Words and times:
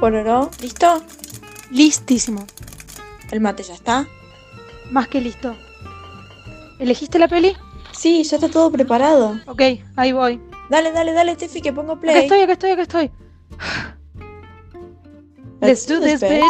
Pororó, 0.00 0.50
¿listo? 0.60 1.02
Listísimo. 1.70 2.46
¿El 3.30 3.40
mate 3.40 3.62
ya 3.64 3.74
está? 3.74 4.06
Más 4.90 5.08
que 5.08 5.20
listo. 5.20 5.56
¿Elegiste 6.78 7.18
la 7.18 7.26
peli? 7.28 7.56
Sí, 7.92 8.22
ya 8.22 8.36
está 8.36 8.48
todo 8.48 8.70
preparado. 8.70 9.40
Ok, 9.46 9.62
ahí 9.96 10.12
voy. 10.12 10.40
Dale, 10.70 10.92
dale, 10.92 11.12
dale, 11.12 11.34
Steffi, 11.34 11.60
que 11.60 11.72
pongo 11.72 11.98
play. 11.98 12.14
Acá 12.14 12.22
estoy, 12.22 12.40
acá 12.42 12.52
estoy, 12.52 12.70
acá 12.70 12.82
estoy. 12.82 13.10
Let's 15.60 15.86
do 15.88 16.00
this, 16.00 16.20
bitch. 16.20 16.44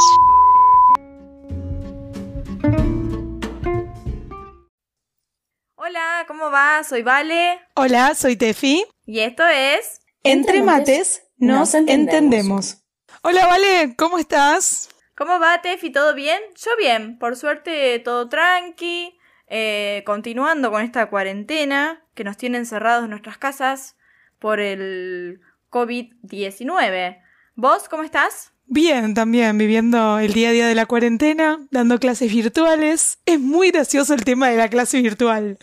Hola, 5.76 6.24
¿cómo 6.26 6.50
va? 6.50 6.82
Soy 6.84 7.02
Vale 7.02 7.60
Hola, 7.74 8.14
soy 8.14 8.36
Tefi. 8.36 8.84
y 9.06 9.20
esto 9.20 9.46
es... 9.46 10.00
Entre 10.22 10.62
mates 10.62 11.22
nos 11.38 11.72
entendemos. 11.74 12.82
Hola, 13.22 13.48
Vale, 13.48 13.94
¿cómo 13.96 14.18
estás? 14.18 14.88
¿Cómo 15.16 15.40
va, 15.40 15.60
Tefi? 15.60 15.90
¿Todo 15.90 16.14
bien? 16.14 16.40
Yo 16.54 16.70
bien, 16.78 17.18
por 17.18 17.34
suerte 17.34 17.98
todo 17.98 18.28
tranqui, 18.28 19.18
eh, 19.48 20.04
continuando 20.06 20.70
con 20.70 20.82
esta 20.82 21.10
cuarentena 21.10 22.04
que 22.14 22.22
nos 22.22 22.36
tiene 22.36 22.58
encerrados 22.58 23.04
en 23.04 23.10
nuestras 23.10 23.36
casas 23.36 23.96
por 24.38 24.60
el 24.60 25.40
COVID-19. 25.70 27.18
¿Vos 27.56 27.88
cómo 27.88 28.04
estás? 28.04 28.52
Bien, 28.66 29.14
también 29.14 29.58
viviendo 29.58 30.20
el 30.20 30.32
día 30.32 30.50
a 30.50 30.52
día 30.52 30.68
de 30.68 30.76
la 30.76 30.86
cuarentena, 30.86 31.58
dando 31.72 31.98
clases 31.98 32.32
virtuales. 32.32 33.18
Es 33.26 33.40
muy 33.40 33.72
gracioso 33.72 34.14
el 34.14 34.24
tema 34.24 34.48
de 34.48 34.58
la 34.58 34.68
clase 34.68 35.02
virtual. 35.02 35.58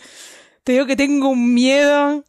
Te 0.66 0.72
digo 0.72 0.86
que 0.86 0.96
tengo 0.96 1.28
un 1.28 1.54
miedo. 1.54 2.24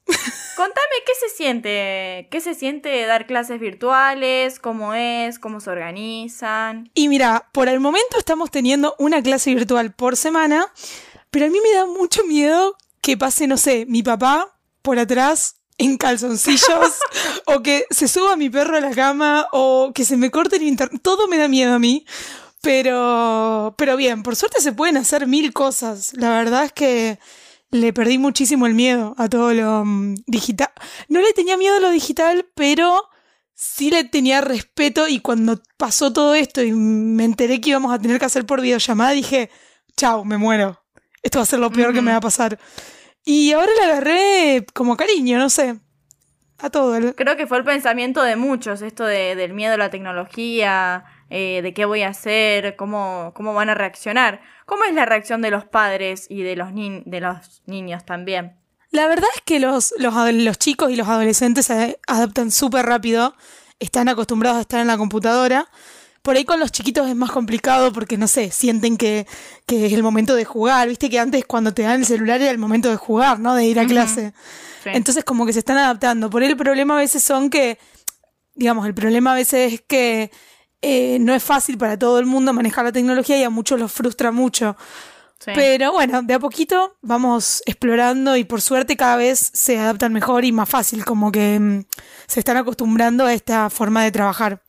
Contame 0.55 0.95
qué 1.07 1.11
se 1.19 1.35
siente, 1.35 2.27
qué 2.29 2.39
se 2.39 2.53
siente 2.53 3.03
dar 3.07 3.25
clases 3.25 3.59
virtuales, 3.59 4.59
cómo 4.59 4.93
es, 4.93 5.39
cómo 5.39 5.59
se 5.59 5.71
organizan. 5.71 6.91
Y 6.93 7.07
mira, 7.07 7.49
por 7.51 7.67
el 7.67 7.79
momento 7.79 8.19
estamos 8.19 8.51
teniendo 8.51 8.95
una 8.99 9.23
clase 9.23 9.55
virtual 9.55 9.91
por 9.91 10.15
semana, 10.17 10.71
pero 11.31 11.47
a 11.47 11.49
mí 11.49 11.57
me 11.63 11.73
da 11.73 11.87
mucho 11.87 12.23
miedo 12.25 12.77
que 13.01 13.17
pase, 13.17 13.47
no 13.47 13.57
sé, 13.57 13.87
mi 13.87 14.03
papá 14.03 14.55
por 14.83 14.99
atrás 14.99 15.55
en 15.79 15.97
calzoncillos, 15.97 16.99
o 17.47 17.63
que 17.63 17.87
se 17.89 18.07
suba 18.07 18.35
mi 18.35 18.51
perro 18.51 18.77
a 18.77 18.81
la 18.81 18.91
cama, 18.91 19.47
o 19.51 19.93
que 19.95 20.05
se 20.05 20.15
me 20.15 20.29
corte 20.29 20.57
el 20.57 20.63
internet. 20.63 21.01
Todo 21.01 21.27
me 21.27 21.39
da 21.39 21.47
miedo 21.47 21.73
a 21.73 21.79
mí. 21.79 22.05
Pero, 22.61 23.73
pero 23.79 23.97
bien, 23.97 24.21
por 24.21 24.35
suerte 24.35 24.61
se 24.61 24.73
pueden 24.73 24.97
hacer 24.97 25.25
mil 25.25 25.53
cosas. 25.53 26.13
La 26.13 26.29
verdad 26.29 26.65
es 26.65 26.71
que 26.71 27.17
le 27.71 27.93
perdí 27.93 28.17
muchísimo 28.17 28.65
el 28.67 28.73
miedo 28.73 29.13
a 29.17 29.27
todo 29.29 29.53
lo 29.53 29.83
mm, 29.85 30.15
digital. 30.25 30.69
No 31.09 31.21
le 31.21 31.33
tenía 31.33 31.57
miedo 31.57 31.77
a 31.77 31.79
lo 31.79 31.89
digital, 31.91 32.47
pero 32.55 33.03
sí 33.53 33.89
le 33.89 34.03
tenía 34.03 34.41
respeto 34.41 35.07
y 35.07 35.19
cuando 35.19 35.61
pasó 35.77 36.13
todo 36.13 36.35
esto 36.35 36.61
y 36.61 36.71
me 36.71 37.25
enteré 37.25 37.59
que 37.59 37.71
íbamos 37.71 37.93
a 37.93 37.99
tener 37.99 38.19
que 38.19 38.25
hacer 38.25 38.45
por 38.45 38.61
videollamada, 38.61 39.11
dije, 39.11 39.49
chao, 39.95 40.23
me 40.25 40.37
muero. 40.37 40.83
Esto 41.23 41.39
va 41.39 41.43
a 41.43 41.47
ser 41.47 41.59
lo 41.59 41.71
peor 41.71 41.93
que 41.93 42.01
me 42.01 42.11
va 42.11 42.17
a 42.17 42.21
pasar. 42.21 42.57
Y 43.25 43.51
ahora 43.51 43.71
le 43.77 43.83
agarré 43.83 44.65
como 44.73 44.95
cariño, 44.95 45.37
no 45.39 45.49
sé. 45.49 45.79
A 46.59 46.69
todo. 46.69 46.95
el- 46.95 47.13
Creo 47.15 47.35
que 47.35 47.45
fue 47.47 47.57
el 47.57 47.63
pensamiento 47.63 48.23
de 48.23 48.35
muchos, 48.35 48.81
esto 48.81 49.03
de- 49.05 49.35
del 49.35 49.53
miedo 49.53 49.73
a 49.73 49.77
la 49.77 49.89
tecnología, 49.89 51.03
eh, 51.29 51.61
de 51.61 51.73
qué 51.73 51.85
voy 51.85 52.01
a 52.03 52.09
hacer, 52.09 52.75
cómo, 52.75 53.31
cómo 53.35 53.53
van 53.53 53.69
a 53.69 53.75
reaccionar. 53.75 54.41
¿Cómo 54.65 54.83
es 54.83 54.93
la 54.93 55.05
reacción 55.05 55.41
de 55.41 55.51
los 55.51 55.65
padres 55.65 56.27
y 56.29 56.43
de 56.43 56.55
los, 56.55 56.73
ni- 56.73 57.03
de 57.05 57.21
los 57.21 57.61
niños 57.65 58.05
también? 58.05 58.57
La 58.91 59.07
verdad 59.07 59.27
es 59.35 59.41
que 59.41 59.59
los, 59.59 59.93
los, 59.97 60.57
chicos 60.59 60.91
y 60.91 60.95
los 60.95 61.07
adolescentes 61.07 61.65
se 61.65 61.99
adaptan 62.07 62.51
súper 62.51 62.85
rápido. 62.85 63.35
Están 63.79 64.09
acostumbrados 64.09 64.57
a 64.57 64.61
estar 64.61 64.79
en 64.79 64.87
la 64.87 64.97
computadora. 64.97 65.67
Por 66.21 66.35
ahí 66.35 66.45
con 66.45 66.59
los 66.59 66.71
chiquitos 66.71 67.07
es 67.07 67.15
más 67.15 67.31
complicado 67.31 67.93
porque, 67.93 68.17
no 68.17 68.27
sé, 68.27 68.51
sienten 68.51 68.97
que, 68.97 69.27
que 69.65 69.85
es 69.85 69.93
el 69.93 70.03
momento 70.03 70.35
de 70.35 70.45
jugar. 70.45 70.87
Viste 70.89 71.09
que 71.09 71.19
antes 71.19 71.45
cuando 71.45 71.73
te 71.73 71.83
dan 71.83 71.99
el 72.01 72.05
celular 72.05 72.41
era 72.41 72.51
el 72.51 72.57
momento 72.57 72.89
de 72.89 72.95
jugar, 72.97 73.39
¿no? 73.39 73.55
De 73.55 73.65
ir 73.65 73.79
a 73.79 73.85
clase. 73.85 74.33
Sí. 74.83 74.89
Entonces 74.93 75.23
como 75.23 75.45
que 75.45 75.53
se 75.53 75.59
están 75.59 75.77
adaptando. 75.77 76.29
Por 76.29 76.41
ahí 76.41 76.49
el 76.49 76.57
problema 76.57 76.95
a 76.95 76.97
veces 76.99 77.23
son 77.23 77.49
que, 77.49 77.77
digamos, 78.55 78.85
el 78.87 78.93
problema 78.93 79.33
a 79.33 79.35
veces 79.35 79.73
es 79.73 79.81
que 79.81 80.31
eh, 80.81 81.17
no 81.19 81.33
es 81.33 81.43
fácil 81.43 81.77
para 81.77 81.97
todo 81.97 82.19
el 82.19 82.25
mundo 82.25 82.53
manejar 82.53 82.85
la 82.85 82.91
tecnología 82.91 83.37
y 83.37 83.43
a 83.43 83.49
muchos 83.49 83.79
los 83.79 83.91
frustra 83.91 84.31
mucho. 84.31 84.75
Sí. 85.39 85.51
Pero 85.53 85.91
bueno, 85.91 86.23
de 86.23 86.33
a 86.33 86.39
poquito 86.39 86.97
vamos 87.01 87.61
explorando 87.67 88.35
y 88.35 88.43
por 88.43 88.59
suerte 88.61 88.97
cada 88.97 89.17
vez 89.17 89.51
se 89.53 89.77
adaptan 89.77 90.11
mejor 90.11 90.45
y 90.45 90.51
más 90.51 90.67
fácil, 90.67 91.05
como 91.05 91.31
que 91.31 91.59
mm, 91.59 91.85
se 92.27 92.39
están 92.39 92.57
acostumbrando 92.57 93.25
a 93.25 93.33
esta 93.33 93.69
forma 93.69 94.03
de 94.03 94.11
trabajar, 94.11 94.63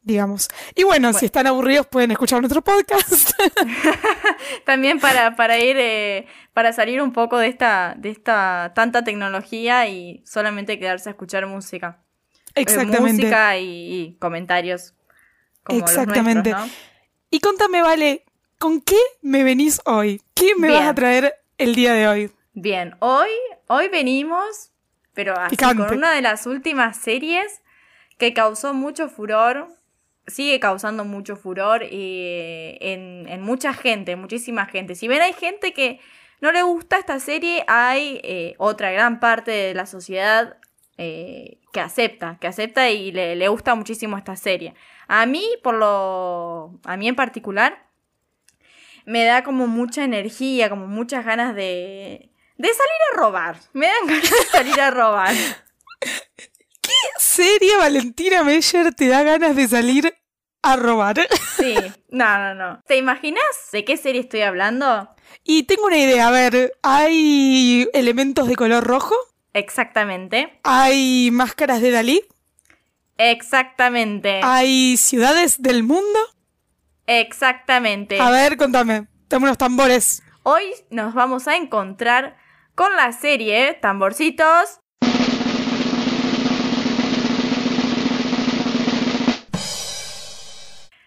digamos. 0.00 0.48
Y 0.74 0.84
bueno, 0.84 1.08
Bueno. 1.08 1.18
si 1.18 1.26
están 1.26 1.46
aburridos 1.46 1.86
pueden 1.86 2.10
escuchar 2.12 2.40
nuestro 2.40 2.62
podcast. 2.62 3.32
También 4.64 5.00
para, 5.00 5.36
para 5.36 5.58
ir, 5.58 5.76
eh, 5.78 6.26
para 6.54 6.72
salir 6.72 7.02
un 7.02 7.12
poco 7.12 7.38
de 7.38 7.48
esta, 7.48 7.94
de 7.98 8.10
esta 8.10 8.72
tanta 8.74 9.04
tecnología 9.04 9.86
y 9.86 10.22
solamente 10.26 10.78
quedarse 10.78 11.10
a 11.10 11.12
escuchar 11.12 11.46
música. 11.46 12.02
Eh, 12.54 12.62
Exactamente. 12.62 13.22
música 13.22 13.58
y, 13.58 13.66
y 13.66 14.16
comentarios 14.18 14.94
como 15.62 15.80
Exactamente. 15.80 16.50
los 16.50 16.58
nuestros, 16.60 16.82
¿no? 16.92 17.00
Y 17.30 17.40
contame, 17.40 17.82
Vale, 17.82 18.24
¿con 18.58 18.80
qué 18.80 18.98
me 19.22 19.44
venís 19.44 19.80
hoy? 19.84 20.20
¿Qué 20.34 20.54
me 20.56 20.68
Bien. 20.68 20.80
vas 20.80 20.88
a 20.90 20.94
traer 20.94 21.34
el 21.58 21.74
día 21.74 21.92
de 21.94 22.08
hoy? 22.08 22.30
Bien, 22.52 22.96
hoy, 22.98 23.30
hoy 23.68 23.88
venimos, 23.88 24.72
pero 25.14 25.38
así 25.38 25.56
Picante. 25.56 25.86
con 25.86 25.98
una 25.98 26.12
de 26.12 26.22
las 26.22 26.46
últimas 26.46 26.96
series 26.96 27.62
que 28.18 28.34
causó 28.34 28.74
mucho 28.74 29.08
furor, 29.08 29.68
sigue 30.26 30.60
causando 30.60 31.04
mucho 31.04 31.36
furor 31.36 31.82
eh, 31.84 32.76
en, 32.80 33.28
en 33.28 33.40
mucha 33.42 33.72
gente, 33.72 34.16
muchísima 34.16 34.66
gente. 34.66 34.94
Si 34.94 35.08
bien 35.08 35.22
hay 35.22 35.32
gente 35.32 35.72
que 35.72 36.00
no 36.40 36.52
le 36.52 36.62
gusta 36.62 36.98
esta 36.98 37.20
serie, 37.20 37.64
hay 37.68 38.20
eh, 38.24 38.54
otra 38.58 38.90
gran 38.90 39.20
parte 39.20 39.50
de 39.50 39.74
la 39.74 39.86
sociedad 39.86 40.56
eh, 40.98 41.58
que 41.72 41.80
acepta, 41.80 42.36
que 42.40 42.46
acepta 42.46 42.90
y 42.90 43.12
le, 43.12 43.36
le 43.36 43.48
gusta 43.48 43.74
muchísimo 43.74 44.18
esta 44.18 44.36
serie. 44.36 44.74
A 45.12 45.26
mí, 45.26 45.44
por 45.64 45.74
lo, 45.74 46.78
a 46.84 46.96
mí 46.96 47.08
en 47.08 47.16
particular, 47.16 47.84
me 49.06 49.24
da 49.24 49.42
como 49.42 49.66
mucha 49.66 50.04
energía, 50.04 50.70
como 50.70 50.86
muchas 50.86 51.24
ganas 51.24 51.56
de, 51.56 52.30
de 52.56 52.68
salir 52.68 53.00
a 53.12 53.16
robar. 53.16 53.56
Me 53.72 53.88
dan 53.88 54.06
ganas 54.06 54.30
de 54.30 54.44
salir 54.52 54.80
a 54.80 54.92
robar. 54.92 55.34
Serie 57.18 57.76
Valentina 57.76 58.44
Meyer 58.44 58.94
te 58.94 59.08
da 59.08 59.24
ganas 59.24 59.56
de 59.56 59.66
salir 59.66 60.16
a 60.62 60.76
robar. 60.76 61.16
Sí, 61.56 61.74
no, 62.10 62.38
no, 62.38 62.54
no. 62.54 62.80
¿Te 62.86 62.96
imaginas 62.96 63.42
de 63.72 63.84
qué 63.84 63.96
serie 63.96 64.20
estoy 64.20 64.42
hablando? 64.42 65.12
Y 65.42 65.64
tengo 65.64 65.86
una 65.86 65.98
idea, 65.98 66.28
a 66.28 66.30
ver, 66.30 66.72
¿hay 66.84 67.88
elementos 67.94 68.46
de 68.46 68.54
color 68.54 68.84
rojo? 68.84 69.16
Exactamente. 69.54 70.60
¿Hay 70.62 71.30
máscaras 71.32 71.82
de 71.82 71.90
Dalí? 71.90 72.22
Exactamente. 73.22 74.40
¿Hay 74.42 74.96
ciudades 74.96 75.60
del 75.60 75.82
mundo? 75.82 76.18
Exactamente. 77.06 78.18
A 78.18 78.30
ver, 78.30 78.56
contame. 78.56 79.08
Dame 79.28 79.44
unos 79.44 79.58
tambores. 79.58 80.22
Hoy 80.42 80.62
nos 80.88 81.12
vamos 81.12 81.46
a 81.46 81.56
encontrar 81.56 82.38
con 82.74 82.96
la 82.96 83.12
serie 83.12 83.74
Tamborcitos. 83.74 84.80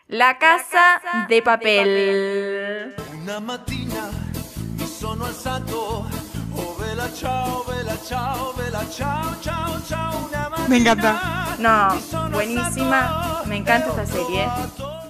La 0.06 0.38
casa, 0.38 1.26
de 1.28 1.42
papel. 1.42 2.96
Una 3.24 3.40
mattina 3.40 4.12
mi 4.78 4.86
sono 4.86 5.26
alzato, 5.26 6.08
oh 6.56 6.76
vela 6.80 7.12
ciao, 7.12 7.64
vela 7.64 7.98
ciao, 8.06 8.54
vela 8.54 8.88
ciao, 8.92 9.36
ciao, 9.42 9.82
ciao, 9.88 10.28
una 10.28 10.53
Me 10.70 10.78
encanta. 10.78 11.56
No, 11.60 12.30
buenísima. 12.32 13.44
Me 13.48 13.58
encanta 13.58 13.90
esta 13.90 14.06
serie. 14.06 14.48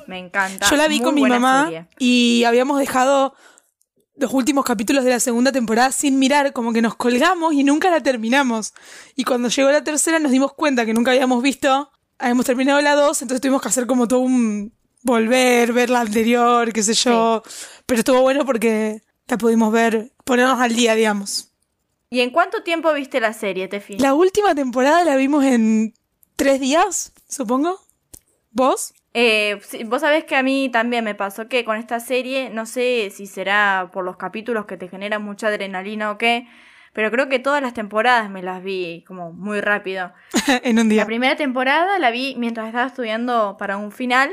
Me 0.07 0.19
encanta. 0.19 0.69
Yo 0.69 0.75
la 0.75 0.88
vi 0.88 0.97
Muy 0.97 1.05
con 1.05 1.15
mi 1.15 1.21
mamá 1.23 1.65
serie. 1.65 1.88
y 2.00 2.44
habíamos 2.45 2.79
dejado 2.79 3.33
los 4.15 4.33
últimos 4.33 4.65
capítulos 4.65 5.03
de 5.03 5.11
la 5.11 5.19
segunda 5.19 5.51
temporada 5.51 5.91
sin 5.91 6.19
mirar, 6.19 6.53
como 6.53 6.71
que 6.73 6.81
nos 6.81 6.95
colgamos 6.95 7.53
y 7.53 7.63
nunca 7.63 7.89
la 7.89 8.01
terminamos. 8.01 8.73
Y 9.15 9.23
cuando 9.23 9.50
llegó 9.50 9.71
la 9.71 9.83
tercera 9.83 10.19
nos 10.19 10.31
dimos 10.31 10.53
cuenta 10.53 10.85
que 10.85 10.94
nunca 10.94 11.11
habíamos 11.11 11.41
visto, 11.41 11.91
habíamos 12.19 12.45
terminado 12.45 12.81
la 12.81 12.95
dos, 12.95 13.21
entonces 13.21 13.41
tuvimos 13.41 13.61
que 13.61 13.69
hacer 13.69 13.88
como 13.88 14.07
todo 14.07 14.19
un 14.19 14.73
volver, 15.03 15.73
ver 15.73 15.89
la 15.89 16.01
anterior, 16.01 16.71
qué 16.73 16.83
sé 16.83 16.94
yo. 16.94 17.41
Pero 17.85 18.00
estuvo 18.00 18.21
bueno 18.21 18.45
porque 18.45 19.01
la 19.27 19.38
pudimos 19.38 19.71
ver, 19.71 20.11
ponernos 20.25 20.59
al 20.59 20.75
día, 20.75 20.94
digamos. 20.95 21.52
¿Y 22.13 22.21
en 22.21 22.30
cuánto 22.30 22.62
tiempo 22.62 22.94
viste 22.94 23.19
la 23.19 23.33
serie, 23.33 23.68
Tefi? 23.68 23.98
La 23.98 24.13
última 24.13 24.54
temporada 24.54 25.04
la 25.04 25.15
vimos 25.15 25.44
en 25.45 25.95
tres 26.36 26.60
días, 26.60 27.12
supongo. 27.27 27.80
¿Vos? 28.51 28.94
Eh, 29.15 29.60
vos 29.88 30.01
sabés 30.01 30.24
que 30.24 30.36
a 30.36 30.44
mí 30.44 30.69
también 30.71 31.04
me 31.04 31.15
pasó 31.15 31.48
que 31.48 31.65
con 31.65 31.75
esta 31.75 32.00
serie, 32.00 32.51
no 32.51 32.68
sé 32.68 33.12
si 33.12 33.25
será 33.25 33.89
por 33.92 34.06
los 34.06 34.18
capítulos 34.18 34.68
que 34.68 34.77
te 34.77 34.89
generan 34.89 35.24
mucha 35.24 35.48
adrenalina 35.48 36.12
o 36.12 36.19
qué, 36.19 36.48
pero 36.94 37.10
creo 37.10 37.30
que 37.30 37.39
todas 37.39 37.63
las 37.63 37.74
temporadas 37.74 38.30
me 38.30 38.44
las 38.44 38.63
vi 38.63 39.04
como 39.07 39.33
muy 39.33 39.60
rápido. 39.60 40.13
en 40.63 40.77
un 40.77 40.89
día. 40.89 41.01
La 41.01 41.07
primera 41.07 41.36
temporada 41.36 41.98
la 41.98 42.12
vi 42.12 42.36
mientras 42.38 42.68
estaba 42.68 42.86
estudiando 42.86 43.57
para 43.57 43.77
un 43.77 43.92
final. 43.92 44.30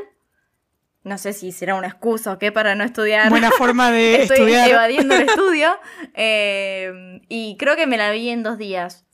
No 1.02 1.16
sé 1.18 1.32
si 1.32 1.50
será 1.52 1.74
una 1.76 1.86
excusa 1.88 2.32
o 2.32 2.38
qué 2.38 2.52
para 2.52 2.74
no 2.74 2.84
estudiar. 2.84 3.30
Buena 3.30 3.50
forma 3.50 3.90
de 3.90 4.14
Estoy 4.22 4.36
estudiar. 4.38 4.70
evadiendo 4.70 5.14
el 5.14 5.22
estudio. 5.28 5.70
Eh, 6.14 7.20
y 7.28 7.56
creo 7.56 7.76
que 7.76 7.86
me 7.86 7.96
la 7.96 8.10
vi 8.10 8.28
en 8.28 8.42
dos 8.42 8.58
días. 8.58 9.04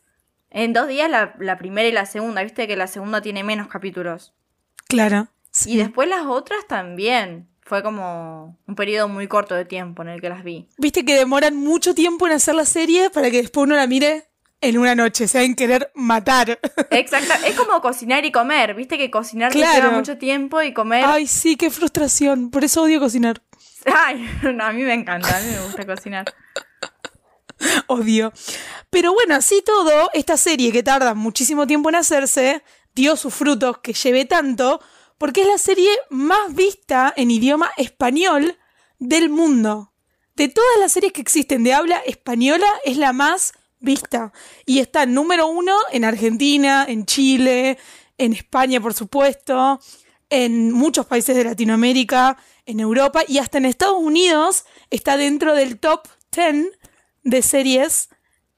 En 0.50 0.72
dos 0.72 0.88
días 0.88 1.10
la, 1.10 1.34
la 1.38 1.58
primera 1.58 1.86
y 1.88 1.92
la 1.92 2.06
segunda. 2.06 2.42
Viste 2.42 2.66
que 2.66 2.76
la 2.76 2.86
segunda 2.86 3.20
tiene 3.20 3.44
menos 3.44 3.68
capítulos. 3.68 4.34
Claro. 4.88 5.28
sí. 5.50 5.72
Y 5.72 5.76
después 5.76 6.08
las 6.08 6.26
otras 6.26 6.66
también. 6.66 7.48
Fue 7.62 7.82
como 7.82 8.56
un 8.68 8.74
periodo 8.76 9.08
muy 9.08 9.26
corto 9.26 9.56
de 9.56 9.64
tiempo 9.64 10.02
en 10.02 10.08
el 10.08 10.20
que 10.20 10.28
las 10.28 10.44
vi. 10.44 10.68
Viste 10.78 11.04
que 11.04 11.16
demoran 11.16 11.56
mucho 11.56 11.94
tiempo 11.96 12.26
en 12.28 12.32
hacer 12.34 12.54
la 12.54 12.64
serie 12.64 13.10
para 13.10 13.28
que 13.28 13.38
después 13.38 13.64
uno 13.64 13.74
la 13.74 13.88
mire 13.88 14.28
en 14.60 14.78
una 14.78 14.94
noche, 14.94 15.28
se 15.28 15.42
en 15.44 15.54
querer 15.54 15.90
matar. 15.94 16.58
Exacto. 16.90 17.34
es 17.46 17.54
como 17.56 17.80
cocinar 17.80 18.24
y 18.24 18.32
comer. 18.32 18.74
Viste 18.74 18.96
que 18.98 19.10
cocinar 19.10 19.52
Claro. 19.52 19.82
lleva 19.82 19.96
mucho 19.96 20.16
tiempo 20.18 20.62
y 20.62 20.72
comer. 20.72 21.04
Ay, 21.06 21.26
sí, 21.26 21.56
qué 21.56 21.70
frustración. 21.70 22.50
Por 22.50 22.64
eso 22.64 22.82
odio 22.82 22.98
cocinar. 23.00 23.42
Ay, 23.84 24.28
no, 24.54 24.64
a 24.64 24.72
mí 24.72 24.82
me 24.82 24.94
encanta. 24.94 25.36
A 25.36 25.40
mí 25.40 25.50
me 25.50 25.60
gusta 25.64 25.86
cocinar. 25.86 26.24
Odio. 27.86 28.32
Pero 28.90 29.12
bueno, 29.14 29.34
así 29.34 29.62
todo, 29.64 30.10
esta 30.12 30.36
serie 30.36 30.72
que 30.72 30.82
tarda 30.82 31.14
muchísimo 31.14 31.66
tiempo 31.66 31.88
en 31.88 31.94
hacerse, 31.96 32.62
dio 32.94 33.16
sus 33.16 33.32
frutos 33.34 33.78
que 33.78 33.94
llevé 33.94 34.24
tanto, 34.26 34.80
porque 35.18 35.40
es 35.42 35.46
la 35.46 35.58
serie 35.58 35.88
más 36.10 36.54
vista 36.54 37.12
en 37.16 37.30
idioma 37.30 37.70
español 37.78 38.58
del 38.98 39.30
mundo. 39.30 39.92
De 40.34 40.48
todas 40.48 40.78
las 40.80 40.92
series 40.92 41.12
que 41.14 41.22
existen 41.22 41.64
de 41.64 41.72
habla 41.72 41.96
española, 42.04 42.66
es 42.84 42.98
la 42.98 43.14
más 43.14 43.54
vista. 43.80 44.32
Y 44.64 44.78
está 44.80 45.06
número 45.06 45.46
uno 45.46 45.76
en 45.92 46.04
Argentina, 46.04 46.84
en 46.88 47.06
Chile, 47.06 47.78
en 48.18 48.32
España, 48.32 48.80
por 48.80 48.94
supuesto, 48.94 49.80
en 50.30 50.72
muchos 50.72 51.06
países 51.06 51.36
de 51.36 51.44
Latinoamérica, 51.44 52.36
en 52.64 52.80
Europa 52.80 53.22
y 53.28 53.38
hasta 53.38 53.58
en 53.58 53.66
Estados 53.66 53.98
Unidos 53.98 54.64
está 54.90 55.16
dentro 55.16 55.54
del 55.54 55.78
top 55.78 56.08
10 56.34 56.66
de 57.22 57.42
series 57.42 58.08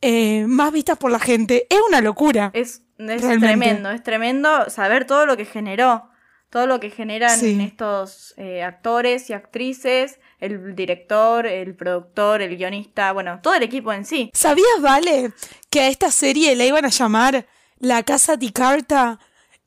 eh, 0.01 0.45
más 0.47 0.73
vistas 0.73 0.97
por 0.97 1.11
la 1.11 1.19
gente. 1.19 1.67
Es 1.69 1.79
una 1.89 2.01
locura. 2.01 2.51
Es, 2.55 2.83
es 2.99 3.21
tremendo, 3.21 3.91
es 3.91 4.03
tremendo 4.03 4.71
saber 4.71 5.05
todo 5.07 5.27
lo 5.27 5.37
que 5.37 5.45
generó, 5.45 6.09
todo 6.51 6.67
lo 6.67 6.81
que 6.81 6.91
generan 6.91 7.39
Sí. 7.39 7.59
estos 7.61 8.33
eh, 8.39 8.63
actores 8.63 9.29
y 9.29 9.35
actrices, 9.35 10.19
el 10.39 10.75
director, 10.75 11.47
el 11.47 11.75
productor, 11.75 12.43
el 12.43 12.57
guionista, 12.57 13.13
bueno, 13.13 13.41
todo 13.43 13.55
el 13.55 13.63
equipo 13.63 13.93
en 13.93 14.05
sí. 14.05 14.31
¿Sabías, 14.33 14.81
Vale, 14.81 15.33
que 15.71 15.81
a 15.81 15.89
esta 15.89 16.11
serie 16.11 16.55
la 16.55 16.65
iban 16.65 16.85
a 16.85 16.91
llamar 16.91 17.47
La 17.79 18.03
Casa 18.03 18.37
di 18.37 18.51
Carta? 18.51 19.19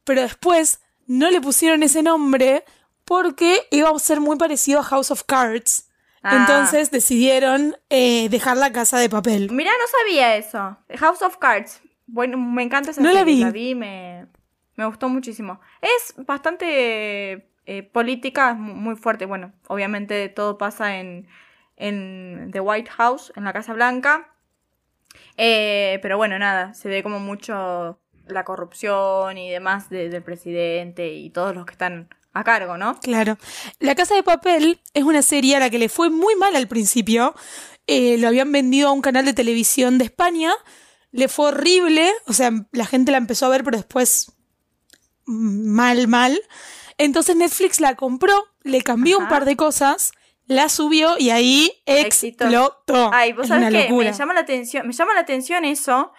Pero 0.03 0.21
después 0.21 0.81
no 1.07 1.29
le 1.29 1.41
pusieron 1.41 1.83
ese 1.83 2.01
nombre 2.01 2.63
porque 3.06 3.68
iba 3.71 3.89
a 3.89 4.00
ser 4.00 4.21
muy 4.21 4.38
parecido 4.38 4.79
a 4.79 4.83
House 4.83 5.12
of 5.12 5.23
Cards. 5.23 5.89
Ah. 6.23 6.38
Entonces 6.38 6.91
decidieron 6.91 7.75
eh, 7.89 8.29
dejar 8.29 8.57
la 8.57 8.71
casa 8.71 9.00
de 9.00 9.09
papel. 9.09 9.51
Mirá, 9.51 9.71
no 9.71 9.88
sabía 10.00 10.35
eso. 10.38 10.77
House 10.97 11.21
of 11.21 11.38
Cards. 11.38 11.81
Bueno, 12.06 12.38
me 12.38 12.63
encanta 12.63 12.91
esa 12.91 13.01
No 13.01 13.12
la 13.12 13.24
vi. 13.24 13.41
La 13.41 13.51
vi, 13.51 13.75
me, 13.75 14.27
me 14.75 14.85
gustó 14.85 15.09
muchísimo. 15.09 15.59
Es 15.81 16.13
bastante 16.25 17.50
eh, 17.65 17.83
política, 17.83 18.51
es 18.51 18.57
mu- 18.57 18.73
muy 18.75 18.95
fuerte. 18.95 19.25
Bueno, 19.25 19.53
obviamente 19.67 20.29
todo 20.29 20.57
pasa 20.57 20.97
en, 20.99 21.27
en 21.77 22.49
The 22.51 22.59
White 22.59 22.91
House, 22.91 23.31
en 23.35 23.43
la 23.43 23.53
Casa 23.53 23.73
Blanca. 23.73 24.33
Eh, 25.37 25.99
pero 26.01 26.17
bueno, 26.17 26.37
nada, 26.39 26.73
se 26.73 26.89
ve 26.89 27.03
como 27.03 27.19
mucho 27.19 27.99
la 28.27 28.43
corrupción 28.45 29.37
y 29.37 29.49
demás 29.49 29.89
de- 29.89 30.09
del 30.09 30.23
presidente 30.23 31.13
y 31.13 31.29
todos 31.31 31.53
los 31.55 31.65
que 31.65 31.73
están 31.73 32.09
a 32.33 32.43
cargo, 32.45 32.77
¿no? 32.77 32.97
Claro. 33.01 33.37
La 33.79 33.93
Casa 33.95 34.15
de 34.15 34.23
Papel 34.23 34.79
es 34.93 35.03
una 35.03 35.21
serie 35.21 35.57
a 35.57 35.59
la 35.59 35.69
que 35.69 35.79
le 35.79 35.89
fue 35.89 36.09
muy 36.09 36.35
mal 36.35 36.55
al 36.55 36.67
principio. 36.67 37.35
Eh, 37.87 38.17
lo 38.19 38.27
habían 38.29 38.51
vendido 38.53 38.87
a 38.87 38.91
un 38.93 39.01
canal 39.01 39.25
de 39.25 39.33
televisión 39.33 39.97
de 39.97 40.05
España. 40.05 40.53
Le 41.11 41.27
fue 41.27 41.47
horrible. 41.47 42.09
O 42.27 42.33
sea, 42.33 42.51
la 42.71 42.85
gente 42.85 43.11
la 43.11 43.17
empezó 43.17 43.47
a 43.47 43.49
ver, 43.49 43.65
pero 43.65 43.75
después 43.75 44.31
mal, 45.25 46.07
mal. 46.07 46.39
Entonces 47.03 47.36
Netflix 47.36 47.80
la 47.80 47.95
compró, 47.95 48.33
le 48.63 48.81
cambió 48.81 49.18
un 49.19 49.27
par 49.27 49.45
de 49.45 49.56
cosas, 49.56 50.12
la 50.48 50.69
subió 50.69 51.15
y 51.18 51.30
ahí 51.30 51.71
explotó. 51.86 53.09
Ay, 53.13 53.33
vos 53.33 53.44
es 53.44 53.48
sabés 53.50 53.65
que 53.69 53.88
me 54.12 54.13
llama 54.13 54.33
la 54.33 54.42
atención, 54.42 54.88
me 54.88 54.94
llama 54.94 55.13
la 55.13 55.21
atención 55.21 55.65
eso, 55.65 56.12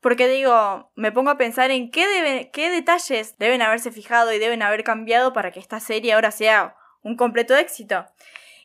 porque 0.00 0.28
digo, 0.28 0.90
me 0.96 1.12
pongo 1.12 1.30
a 1.30 1.36
pensar 1.38 1.70
en 1.70 1.90
qué 1.90 2.06
debe- 2.06 2.50
qué 2.52 2.70
detalles 2.70 3.36
deben 3.38 3.62
haberse 3.62 3.90
fijado 3.92 4.32
y 4.32 4.38
deben 4.38 4.62
haber 4.62 4.84
cambiado 4.84 5.32
para 5.32 5.50
que 5.50 5.60
esta 5.60 5.80
serie 5.80 6.12
ahora 6.14 6.30
sea 6.30 6.76
un 7.02 7.16
completo 7.16 7.54
éxito. 7.56 8.06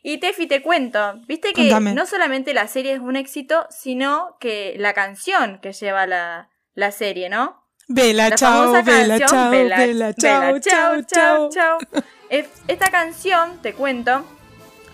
Y 0.02 0.16
Tefi, 0.18 0.46
te 0.46 0.62
cuento, 0.62 1.20
viste 1.28 1.52
que 1.52 1.62
Contame. 1.68 1.92
no 1.92 2.06
solamente 2.06 2.54
la 2.54 2.66
serie 2.68 2.94
es 2.94 3.00
un 3.00 3.16
éxito, 3.16 3.66
sino 3.70 4.36
que 4.40 4.74
la 4.78 4.94
canción 4.94 5.58
que 5.60 5.72
lleva 5.74 6.06
la, 6.06 6.48
la 6.74 6.90
serie, 6.90 7.28
¿no? 7.28 7.59
Vela, 7.92 8.28
La 8.28 8.36
chao, 8.36 8.72
vela, 8.84 9.18
chao, 9.18 9.50
Vela- 9.50 10.14
chao, 10.14 10.58
chao, 10.60 11.02
chao. 11.02 11.48
chao. 11.50 11.78
Es- 12.28 12.46
Esta 12.68 12.88
canción, 12.92 13.60
te 13.62 13.74
cuento, 13.74 14.24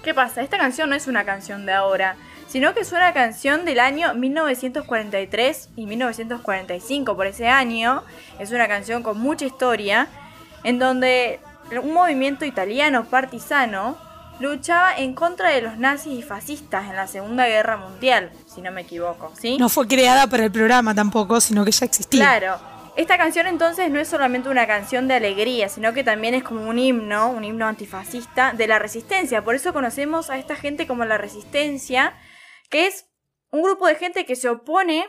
¿qué 0.02 0.14
pasa? 0.14 0.40
Esta 0.40 0.56
canción 0.56 0.88
no 0.88 0.96
es 0.96 1.06
una 1.06 1.24
canción 1.26 1.66
de 1.66 1.74
ahora, 1.74 2.16
sino 2.48 2.72
que 2.72 2.80
es 2.80 2.92
una 2.92 3.12
canción 3.12 3.66
del 3.66 3.80
año 3.80 4.14
1943 4.14 5.68
y 5.76 5.84
1945, 5.86 7.14
por 7.16 7.26
ese 7.26 7.48
año. 7.48 8.02
Es 8.38 8.50
una 8.52 8.66
canción 8.66 9.02
con 9.02 9.18
mucha 9.20 9.44
historia, 9.44 10.06
en 10.64 10.78
donde 10.78 11.40
un 11.82 11.92
movimiento 11.92 12.46
italiano 12.46 13.04
partisano 13.04 13.98
luchaba 14.40 14.96
en 14.96 15.12
contra 15.14 15.50
de 15.50 15.60
los 15.60 15.76
nazis 15.76 16.18
y 16.18 16.22
fascistas 16.22 16.88
en 16.88 16.96
la 16.96 17.06
Segunda 17.06 17.46
Guerra 17.46 17.76
Mundial, 17.76 18.30
si 18.46 18.62
no 18.62 18.70
me 18.72 18.82
equivoco, 18.82 19.32
¿sí? 19.38 19.58
No 19.58 19.68
fue 19.68 19.86
creada 19.86 20.26
para 20.28 20.44
el 20.44 20.50
programa 20.52 20.94
tampoco, 20.94 21.40
sino 21.42 21.62
que 21.64 21.72
ya 21.72 21.84
existía. 21.84 22.20
Claro. 22.38 22.75
Esta 22.96 23.18
canción 23.18 23.46
entonces 23.46 23.90
no 23.90 24.00
es 24.00 24.08
solamente 24.08 24.48
una 24.48 24.66
canción 24.66 25.06
de 25.06 25.14
alegría, 25.14 25.68
sino 25.68 25.92
que 25.92 26.02
también 26.02 26.32
es 26.32 26.42
como 26.42 26.66
un 26.66 26.78
himno, 26.78 27.30
un 27.30 27.44
himno 27.44 27.66
antifascista 27.66 28.54
de 28.54 28.66
la 28.66 28.78
resistencia. 28.78 29.44
Por 29.44 29.54
eso 29.54 29.74
conocemos 29.74 30.30
a 30.30 30.38
esta 30.38 30.56
gente 30.56 30.86
como 30.86 31.04
la 31.04 31.18
resistencia, 31.18 32.14
que 32.70 32.86
es 32.86 33.10
un 33.50 33.62
grupo 33.62 33.86
de 33.86 33.96
gente 33.96 34.24
que 34.24 34.34
se 34.34 34.48
opone 34.48 35.04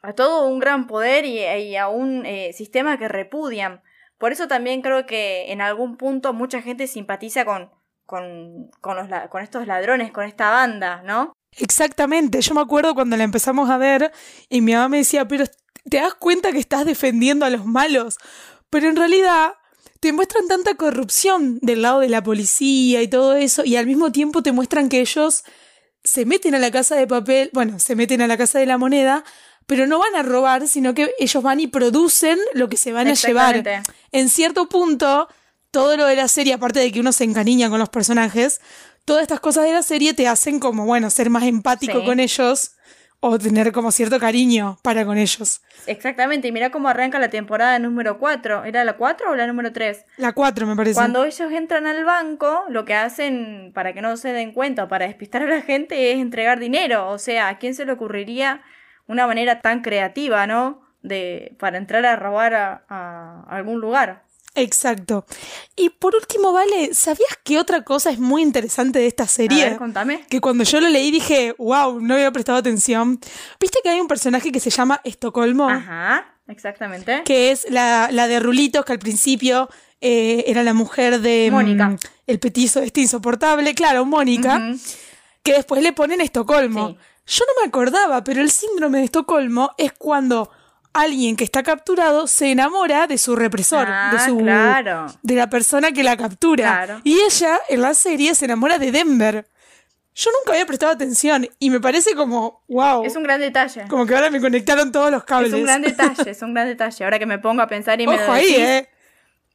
a 0.00 0.12
todo 0.12 0.46
un 0.46 0.60
gran 0.60 0.86
poder 0.86 1.24
y, 1.24 1.76
a 1.76 1.88
un 1.88 2.24
eh, 2.24 2.52
sistema 2.52 2.96
que 2.96 3.08
repudian. 3.08 3.82
Por 4.16 4.30
eso 4.30 4.46
también 4.46 4.80
creo 4.80 5.04
que 5.04 5.50
en 5.50 5.60
algún 5.60 5.96
punto 5.96 6.32
mucha 6.32 6.62
gente 6.62 6.86
simpatiza 6.86 7.44
con, 7.44 7.72
con, 8.06 8.70
con, 8.80 9.08
con 9.28 9.42
estos 9.42 9.66
ladrones, 9.66 10.12
con 10.12 10.24
esta 10.24 10.50
banda, 10.50 11.02
¿no? 11.02 11.32
Exactamente, 11.58 12.40
yo 12.40 12.54
me 12.54 12.60
acuerdo 12.60 12.94
cuando 12.94 13.16
la 13.16 13.24
empezamos 13.24 13.68
a 13.68 13.76
ver 13.76 14.12
y 14.48 14.60
mi 14.60 14.72
mamá 14.72 14.88
me 14.88 14.98
decía, 14.98 15.26
pero 15.26 15.44
te 15.88 15.98
das 15.98 16.14
cuenta 16.14 16.52
que 16.52 16.58
estás 16.58 16.84
defendiendo 16.84 17.44
a 17.44 17.50
los 17.50 17.66
malos, 17.66 18.16
pero 18.70 18.88
en 18.88 18.96
realidad 18.96 19.54
te 20.00 20.12
muestran 20.12 20.48
tanta 20.48 20.74
corrupción 20.74 21.58
del 21.62 21.82
lado 21.82 22.00
de 22.00 22.08
la 22.08 22.22
policía 22.22 23.02
y 23.02 23.08
todo 23.08 23.34
eso 23.34 23.64
y 23.64 23.76
al 23.76 23.86
mismo 23.86 24.10
tiempo 24.10 24.42
te 24.42 24.52
muestran 24.52 24.88
que 24.88 25.00
ellos 25.00 25.44
se 26.04 26.24
meten 26.24 26.54
a 26.54 26.58
la 26.58 26.70
casa 26.72 26.96
de 26.96 27.06
papel, 27.06 27.50
bueno, 27.52 27.78
se 27.78 27.94
meten 27.94 28.20
a 28.22 28.26
la 28.26 28.36
casa 28.36 28.58
de 28.58 28.66
la 28.66 28.78
moneda, 28.78 29.22
pero 29.66 29.86
no 29.86 30.00
van 30.00 30.16
a 30.16 30.22
robar, 30.24 30.66
sino 30.66 30.94
que 30.94 31.12
ellos 31.20 31.42
van 31.42 31.60
y 31.60 31.68
producen 31.68 32.38
lo 32.54 32.68
que 32.68 32.76
se 32.76 32.92
van 32.92 33.06
a 33.06 33.14
llevar. 33.14 33.62
En 34.10 34.28
cierto 34.28 34.68
punto, 34.68 35.28
todo 35.70 35.96
lo 35.96 36.06
de 36.06 36.16
la 36.16 36.26
serie, 36.26 36.54
aparte 36.54 36.80
de 36.80 36.90
que 36.90 36.98
uno 37.00 37.12
se 37.12 37.22
encariña 37.24 37.70
con 37.70 37.78
los 37.78 37.88
personajes, 37.88 38.60
todas 39.04 39.22
estas 39.22 39.38
cosas 39.38 39.64
de 39.64 39.72
la 39.72 39.82
serie 39.82 40.14
te 40.14 40.26
hacen 40.26 40.58
como, 40.58 40.84
bueno, 40.84 41.10
ser 41.10 41.30
más 41.30 41.44
empático 41.44 42.00
Sí. 42.00 42.04
con 42.04 42.18
ellos 42.18 42.72
o 43.24 43.38
tener 43.38 43.70
como 43.70 43.92
cierto 43.92 44.18
cariño 44.18 44.78
para 44.82 45.04
con 45.04 45.16
ellos. 45.16 45.62
Exactamente, 45.86 46.48
y 46.48 46.52
mira 46.52 46.70
cómo 46.70 46.88
arranca 46.88 47.20
la 47.20 47.30
temporada 47.30 47.78
número 47.78 48.18
4. 48.18 48.64
¿Era 48.64 48.82
la 48.82 48.94
4 48.94 49.30
o 49.30 49.36
la 49.36 49.46
número 49.46 49.72
3? 49.72 50.04
La 50.16 50.32
4 50.32 50.66
me 50.66 50.74
parece. 50.74 50.96
Cuando 50.96 51.24
ellos 51.24 51.52
entran 51.52 51.86
al 51.86 52.04
banco, 52.04 52.64
lo 52.68 52.84
que 52.84 52.94
hacen 52.94 53.70
para 53.74 53.92
que 53.92 54.02
no 54.02 54.16
se 54.16 54.32
den 54.32 54.52
cuenta 54.52 54.84
o 54.84 54.88
para 54.88 55.06
despistar 55.06 55.42
a 55.42 55.46
la 55.46 55.62
gente 55.62 56.10
es 56.10 56.18
entregar 56.18 56.58
dinero. 56.58 57.10
O 57.10 57.18
sea, 57.18 57.48
¿a 57.48 57.58
quién 57.58 57.74
se 57.74 57.86
le 57.86 57.92
ocurriría 57.92 58.62
una 59.06 59.28
manera 59.28 59.60
tan 59.60 59.82
creativa, 59.82 60.48
no? 60.48 60.82
De, 61.02 61.54
para 61.60 61.78
entrar 61.78 62.04
a 62.04 62.16
robar 62.16 62.54
a, 62.54 62.84
a 62.88 63.44
algún 63.48 63.80
lugar. 63.80 64.24
Exacto. 64.54 65.24
Y 65.76 65.90
por 65.90 66.14
último, 66.14 66.52
Vale, 66.52 66.92
¿sabías 66.94 67.38
qué 67.44 67.58
otra 67.58 67.82
cosa 67.84 68.10
es 68.10 68.18
muy 68.18 68.42
interesante 68.42 68.98
de 68.98 69.06
esta 69.06 69.24
A 69.24 69.28
serie? 69.28 69.64
ver, 69.70 69.76
contame. 69.78 70.26
que 70.28 70.40
cuando 70.40 70.64
yo 70.64 70.80
lo 70.80 70.88
leí 70.88 71.10
dije, 71.10 71.54
wow, 71.58 72.00
no 72.00 72.14
había 72.14 72.30
prestado 72.30 72.58
atención. 72.58 73.18
¿Viste 73.58 73.78
que 73.82 73.88
hay 73.90 74.00
un 74.00 74.08
personaje 74.08 74.52
que 74.52 74.60
se 74.60 74.70
llama 74.70 75.00
Estocolmo? 75.04 75.68
Ajá, 75.70 76.26
exactamente. 76.48 77.22
que 77.24 77.50
es 77.50 77.66
la, 77.70 78.10
la 78.12 78.28
de 78.28 78.40
Rulitos, 78.40 78.84
que 78.84 78.92
al 78.92 78.98
principio 78.98 79.68
eh, 80.00 80.44
era 80.46 80.62
la 80.62 80.74
mujer 80.74 81.20
de 81.20 81.48
mm, 81.50 81.54
Mónica. 81.54 81.96
el 82.26 82.38
petizo 82.38 82.80
este 82.80 83.00
insoportable, 83.00 83.74
claro, 83.74 84.04
Mónica, 84.04 84.60
que 85.42 85.52
después 85.54 85.82
le 85.82 85.92
ponen 85.92 86.20
Estocolmo. 86.20 86.88
Sí. 86.90 86.96
Yo 87.38 87.44
no 87.46 87.62
me 87.62 87.68
acordaba, 87.68 88.22
pero 88.24 88.42
el 88.42 88.50
síndrome 88.50 88.98
de 88.98 89.04
Estocolmo 89.04 89.70
es 89.78 89.92
cuando 89.92 90.50
alguien 90.92 91.36
que 91.36 91.44
está 91.44 91.62
capturado 91.62 92.26
se 92.26 92.50
enamora 92.50 93.06
de 93.06 93.18
su 93.18 93.34
represor, 93.36 93.86
Ah, 93.88 94.10
de 94.12 94.18
su 94.30 94.38
claro. 94.38 95.06
de 95.22 95.34
la 95.34 95.48
persona 95.48 95.92
que 95.92 96.02
la 96.02 96.16
captura. 96.16 96.64
Claro. 96.84 97.00
Y 97.04 97.18
ella 97.20 97.60
en 97.68 97.80
la 97.82 97.94
serie 97.94 98.34
se 98.34 98.44
enamora 98.44 98.78
de 98.78 98.92
Denver. 98.92 99.46
Yo 100.14 100.30
nunca 100.30 100.52
había 100.52 100.66
prestado 100.66 100.92
atención 100.92 101.48
y 101.58 101.70
me 101.70 101.80
parece 101.80 102.14
como, 102.14 102.62
wow, 102.68 103.04
Es 103.04 103.16
un 103.16 103.22
gran 103.22 103.40
detalle. 103.40 103.86
como 103.88 104.04
que 104.04 104.14
ahora 104.14 104.28
me 104.28 104.40
conectaron 104.40 104.92
todos 104.92 105.10
los 105.10 105.24
cables. 105.24 105.52
Es 105.52 105.58
un 105.58 105.64
gran 105.64 105.80
detalle, 105.82 106.30
es 106.30 106.42
un 106.42 106.52
gran 106.52 106.66
detalle. 106.68 107.04
Ahora 107.04 107.18
que 107.18 107.24
me 107.26 107.38
pongo 107.38 107.62
a 107.62 107.66
pensar 107.66 107.98
y 108.00 108.06
me 108.06 108.14
Ojo 108.22 108.32
ahí, 108.32 108.54
eh. 108.54 108.88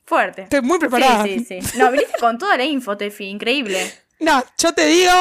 Fuerte. 0.05 0.43
Estoy 0.43 0.61
muy 0.61 0.79
preparada. 0.79 1.23
Sí, 1.23 1.45
sí, 1.47 1.61
sí. 1.61 1.77
No, 1.77 1.91
viniste 1.91 2.17
con 2.19 2.37
toda 2.37 2.57
la 2.57 2.63
info, 2.63 2.97
Tefi, 2.97 3.25
increíble. 3.25 3.79
No, 4.19 4.43
yo 4.57 4.73
te 4.73 4.87
digo, 4.87 5.11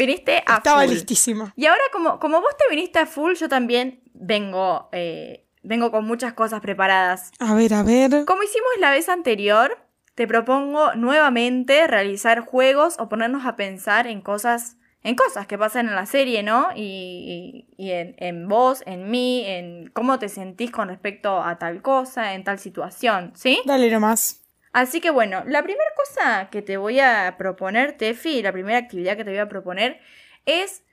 Viniste 0.00 0.42
a 0.46 0.56
estaba 0.56 0.82
full. 0.82 0.92
listísima. 0.94 1.52
Y 1.56 1.66
ahora, 1.66 1.82
como, 1.92 2.18
como 2.18 2.40
vos 2.40 2.56
te 2.56 2.64
viniste 2.74 2.98
a 2.98 3.06
full, 3.06 3.34
yo 3.34 3.48
también 3.48 4.02
vengo, 4.14 4.88
eh, 4.92 5.46
vengo 5.62 5.90
con 5.90 6.04
muchas 6.06 6.32
cosas 6.32 6.60
preparadas. 6.60 7.30
A 7.38 7.54
ver, 7.54 7.74
a 7.74 7.82
ver. 7.82 8.24
Como 8.24 8.42
hicimos 8.42 8.68
la 8.78 8.90
vez 8.90 9.08
anterior, 9.08 9.76
te 10.14 10.26
propongo 10.26 10.94
nuevamente 10.94 11.86
realizar 11.86 12.40
juegos 12.40 12.96
o 12.98 13.08
ponernos 13.08 13.46
a 13.46 13.56
pensar 13.56 14.06
en 14.06 14.20
cosas, 14.20 14.76
en 15.02 15.14
cosas 15.14 15.46
que 15.46 15.56
pasan 15.56 15.88
en 15.88 15.94
la 15.94 16.04
serie, 16.06 16.42
¿no? 16.42 16.68
Y, 16.76 17.66
y- 17.78 17.84
y 17.86 17.90
en, 17.92 18.14
en 18.18 18.48
vos, 18.48 18.82
en 18.86 19.10
mí, 19.10 19.44
en 19.46 19.90
cómo 19.94 20.18
te 20.18 20.28
sentís 20.28 20.70
con 20.70 20.88
respecto 20.88 21.42
a 21.42 21.58
tal 21.58 21.80
cosa, 21.82 22.34
en 22.34 22.44
tal 22.44 22.58
situación, 22.58 23.32
¿sí? 23.34 23.60
Dale 23.64 23.90
nomás. 23.90 24.39
Así 24.72 25.00
que 25.00 25.10
bueno, 25.10 25.42
la 25.46 25.62
primera 25.62 25.90
cosa 25.96 26.48
que 26.50 26.62
te 26.62 26.76
voy 26.76 27.00
a 27.00 27.34
proponer, 27.36 27.96
Tefi, 27.96 28.42
la 28.42 28.52
primera 28.52 28.78
actividad 28.78 29.16
que 29.16 29.24
te 29.24 29.30
voy 29.30 29.40
a 29.40 29.48
proponer 29.48 30.00
es 30.46 30.84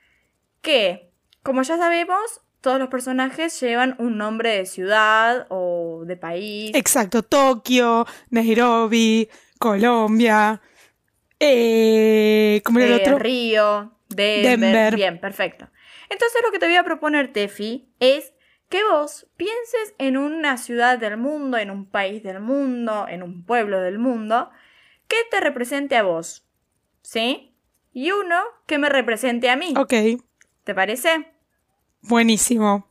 que, 0.61 1.11
como 1.43 1.61
ya 1.61 1.77
sabemos, 1.77 2.41
todos 2.61 2.79
los 2.79 2.89
personajes 2.89 3.59
llevan 3.61 3.95
un 3.99 4.17
nombre 4.17 4.49
de 4.57 4.65
ciudad 4.65 5.45
o 5.49 6.03
de 6.05 6.17
país. 6.17 6.71
Exacto, 6.73 7.21
Tokio, 7.21 8.07
Nairobi, 8.29 9.29
Colombia, 9.59 10.59
eh, 11.39 12.61
¿cómo 12.63 12.79
era 12.79 12.87
el 12.87 12.93
eh, 12.93 13.03
otro? 13.03 13.19
Río, 13.19 13.93
Denver. 14.09 14.59
Denver. 14.59 14.95
Bien, 14.95 15.19
perfecto. 15.19 15.69
Entonces 16.09 16.41
lo 16.43 16.51
que 16.51 16.59
te 16.59 16.65
voy 16.65 16.75
a 16.75 16.83
proponer, 16.83 17.31
Tefi, 17.31 17.89
es 17.99 18.33
que 18.69 18.83
vos 18.83 19.27
pienses 19.37 19.93
en 19.97 20.17
una 20.17 20.57
ciudad 20.57 20.97
del 20.97 21.17
mundo, 21.17 21.57
en 21.57 21.71
un 21.71 21.85
país 21.85 22.23
del 22.23 22.39
mundo, 22.39 23.05
en 23.07 23.23
un 23.23 23.43
pueblo 23.43 23.79
del 23.81 23.99
mundo, 23.99 24.49
que 25.07 25.17
te 25.31 25.39
represente 25.39 25.95
a 25.95 26.03
vos. 26.03 26.45
¿Sí? 27.01 27.53
Y 27.93 28.11
uno 28.11 28.39
que 28.65 28.77
me 28.77 28.89
represente 28.89 29.49
a 29.49 29.55
mí. 29.55 29.73
Ok, 29.77 29.93
¿Te 30.63 30.75
parece? 30.75 31.31
buenísimo. 32.01 32.87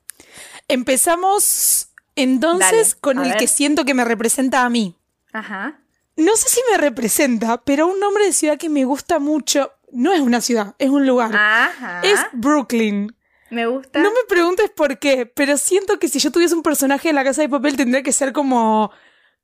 Empezamos 0.68 1.92
entonces 2.16 2.90
Dale, 2.90 3.00
con 3.00 3.18
el 3.18 3.28
ver. 3.30 3.38
que 3.38 3.46
siento 3.48 3.84
que 3.84 3.94
me 3.94 4.04
representa 4.04 4.64
a 4.64 4.70
mí. 4.70 4.96
Ajá. 5.32 5.80
No 6.16 6.34
sé 6.36 6.48
si 6.48 6.60
me 6.70 6.78
representa, 6.78 7.62
pero 7.62 7.86
un 7.86 8.00
nombre 8.00 8.24
de 8.24 8.32
ciudad 8.32 8.58
que 8.58 8.68
me 8.70 8.84
gusta 8.84 9.18
mucho, 9.18 9.72
no 9.92 10.12
es 10.12 10.20
una 10.20 10.40
ciudad, 10.40 10.74
es 10.78 10.88
un 10.90 11.06
lugar. 11.06 11.30
Ajá. 11.34 12.00
Es 12.02 12.20
Brooklyn. 12.32 13.15
Me 13.50 13.66
gusta. 13.66 14.00
No 14.00 14.10
me 14.10 14.24
preguntes 14.28 14.70
por 14.70 14.98
qué, 14.98 15.26
pero 15.26 15.56
siento 15.56 15.98
que 15.98 16.08
si 16.08 16.18
yo 16.18 16.32
tuviese 16.32 16.54
un 16.54 16.62
personaje 16.62 17.08
en 17.08 17.14
la 17.14 17.24
casa 17.24 17.42
de 17.42 17.48
papel 17.48 17.76
tendría 17.76 18.02
que 18.02 18.12
ser 18.12 18.32
como 18.32 18.90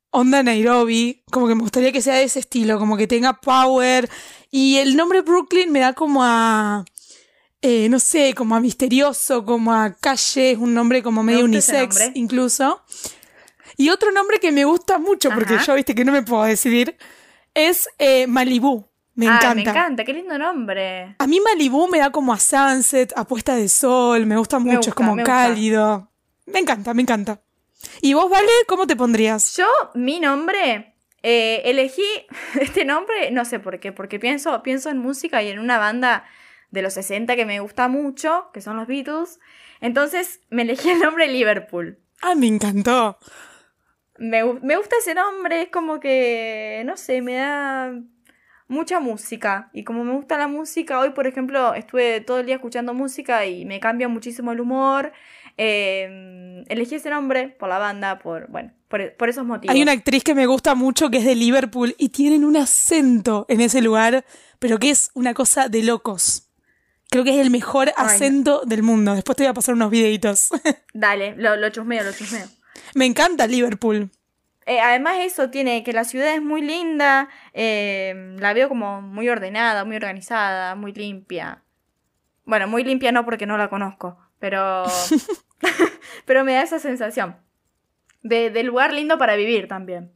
onda 0.09 0.43
Nairobi, 0.43 1.23
como 1.31 1.47
que 1.47 1.55
me 1.55 1.61
gustaría 1.61 1.91
que 1.91 2.01
sea 2.01 2.15
de 2.15 2.23
ese 2.23 2.39
estilo, 2.39 2.77
como 2.77 2.97
que 2.97 3.07
tenga 3.07 3.33
power. 3.33 4.09
Y 4.51 4.77
el 4.77 4.95
nombre 4.95 5.21
Brooklyn 5.21 5.71
me 5.71 5.79
da 5.79 5.93
como 5.93 6.23
a, 6.23 6.85
eh, 7.61 7.89
no 7.89 7.99
sé, 7.99 8.33
como 8.35 8.55
a 8.55 8.59
misterioso, 8.59 9.43
como 9.45 9.73
a 9.73 9.93
calle, 9.93 10.51
es 10.51 10.57
un 10.57 10.73
nombre 10.73 11.01
como 11.01 11.23
medio 11.23 11.45
unisex 11.45 12.11
incluso. 12.13 12.83
Y 13.75 13.89
otro 13.89 14.11
nombre 14.11 14.39
que 14.39 14.51
me 14.51 14.65
gusta 14.65 14.99
mucho, 14.99 15.29
porque 15.31 15.55
Ajá. 15.55 15.65
yo 15.65 15.75
viste 15.75 15.95
que 15.95 16.05
no 16.05 16.11
me 16.11 16.21
puedo 16.21 16.43
decidir, 16.43 16.95
es 17.53 17.89
eh, 17.97 18.27
Malibu. 18.27 18.87
Me 19.15 19.27
Ah, 19.27 19.35
encanta. 19.35 19.55
me 19.55 19.61
encanta, 19.61 20.03
qué 20.03 20.13
lindo 20.13 20.37
nombre. 20.37 21.15
A 21.19 21.27
mí 21.27 21.39
Malibu 21.39 21.87
me 21.87 21.99
da 21.99 22.11
como 22.11 22.33
a 22.33 22.39
sunset, 22.39 23.13
a 23.15 23.25
puesta 23.27 23.55
de 23.55 23.69
sol, 23.69 24.25
me 24.25 24.37
gusta 24.37 24.57
mucho, 24.59 24.77
gusta, 24.77 24.89
es 24.89 24.95
como 24.95 25.15
me 25.15 25.21
gusta. 25.23 25.33
cálido. 25.47 26.11
Me 26.47 26.59
encanta, 26.59 26.93
me 26.93 27.03
encanta. 27.03 27.41
¿Y 28.01 28.13
vos, 28.13 28.29
Vale, 28.29 28.47
cómo 28.67 28.87
te 28.87 28.95
pondrías? 28.95 29.55
Yo, 29.55 29.67
mi 29.93 30.19
nombre, 30.19 30.95
eh, 31.21 31.61
elegí 31.65 32.01
este 32.59 32.85
nombre, 32.85 33.29
no 33.31 33.45
sé 33.45 33.59
por 33.59 33.79
qué, 33.79 33.91
porque 33.91 34.19
pienso, 34.19 34.63
pienso 34.63 34.89
en 34.89 34.97
música 34.97 35.43
y 35.43 35.49
en 35.49 35.59
una 35.59 35.77
banda 35.77 36.25
de 36.71 36.81
los 36.81 36.93
60 36.95 37.35
que 37.35 37.45
me 37.45 37.59
gusta 37.59 37.87
mucho, 37.87 38.49
que 38.53 38.61
son 38.61 38.77
los 38.77 38.87
Beatles. 38.87 39.39
Entonces 39.79 40.41
me 40.49 40.63
elegí 40.63 40.89
el 40.89 40.99
nombre 40.99 41.27
Liverpool. 41.27 41.99
Ah, 42.21 42.33
me 42.35 42.47
encantó. 42.47 43.19
Me, 44.17 44.43
me 44.43 44.75
gusta 44.77 44.95
ese 44.99 45.13
nombre, 45.13 45.61
es 45.63 45.69
como 45.69 45.99
que, 45.99 46.81
no 46.85 46.97
sé, 46.97 47.21
me 47.21 47.35
da 47.35 47.91
mucha 48.73 48.99
música. 48.99 49.69
Y 49.71 49.83
como 49.83 50.03
me 50.03 50.13
gusta 50.13 50.37
la 50.37 50.47
música, 50.47 50.99
hoy 50.99 51.11
por 51.11 51.27
ejemplo 51.27 51.73
estuve 51.73 52.19
todo 52.21 52.39
el 52.39 52.45
día 52.45 52.55
escuchando 52.55 52.93
música 52.93 53.45
y 53.45 53.65
me 53.65 53.79
cambia 53.79 54.07
muchísimo 54.07 54.51
el 54.51 54.59
humor. 54.59 55.13
Eh, 55.57 56.63
elegí 56.67 56.95
ese 56.95 57.09
nombre 57.09 57.47
por 57.47 57.69
la 57.69 57.77
banda, 57.77 58.19
por, 58.19 58.49
bueno, 58.49 58.71
por, 58.87 59.15
por 59.15 59.29
esos 59.29 59.45
motivos. 59.45 59.73
Hay 59.73 59.81
una 59.81 59.91
actriz 59.91 60.23
que 60.23 60.35
me 60.35 60.47
gusta 60.47 60.75
mucho 60.75 61.09
que 61.09 61.17
es 61.17 61.25
de 61.25 61.35
Liverpool 61.35 61.95
y 61.97 62.09
tienen 62.09 62.43
un 62.43 62.57
acento 62.57 63.45
en 63.47 63.61
ese 63.61 63.81
lugar, 63.81 64.25
pero 64.59 64.79
que 64.79 64.89
es 64.89 65.11
una 65.13 65.33
cosa 65.33 65.69
de 65.69 65.83
locos. 65.83 66.49
Creo 67.09 67.23
que 67.23 67.39
es 67.39 67.45
el 67.45 67.51
mejor 67.51 67.89
Ay, 67.95 68.07
acento 68.07 68.63
del 68.65 68.81
mundo. 68.81 69.13
Después 69.13 69.35
te 69.35 69.43
voy 69.43 69.51
a 69.51 69.53
pasar 69.53 69.75
unos 69.75 69.91
videitos. 69.91 70.49
Dale, 70.93 71.35
lo, 71.37 71.55
lo 71.55 71.69
chusmeo, 71.69 72.03
lo 72.03 72.11
chusmeo. 72.11 72.47
me 72.95 73.05
encanta 73.05 73.45
Liverpool. 73.45 74.09
Eh, 74.65 74.79
además 74.79 75.17
eso 75.21 75.49
tiene 75.49 75.83
que 75.83 75.93
la 75.93 76.03
ciudad 76.03 76.33
es 76.33 76.41
muy 76.41 76.61
linda, 76.61 77.29
eh, 77.53 78.35
la 78.37 78.53
veo 78.53 78.69
como 78.69 79.01
muy 79.01 79.29
ordenada, 79.29 79.85
muy 79.85 79.95
organizada, 79.95 80.75
muy 80.75 80.93
limpia. 80.93 81.63
Bueno, 82.45 82.67
muy 82.67 82.83
limpia 82.83 83.11
no 83.11 83.25
porque 83.25 83.45
no 83.45 83.57
la 83.57 83.69
conozco, 83.69 84.17
pero, 84.39 84.83
pero 86.25 86.43
me 86.43 86.53
da 86.53 86.61
esa 86.61 86.79
sensación 86.79 87.37
de, 88.21 88.49
de 88.49 88.63
lugar 88.63 88.93
lindo 88.93 89.17
para 89.17 89.35
vivir 89.35 89.67
también. 89.67 90.13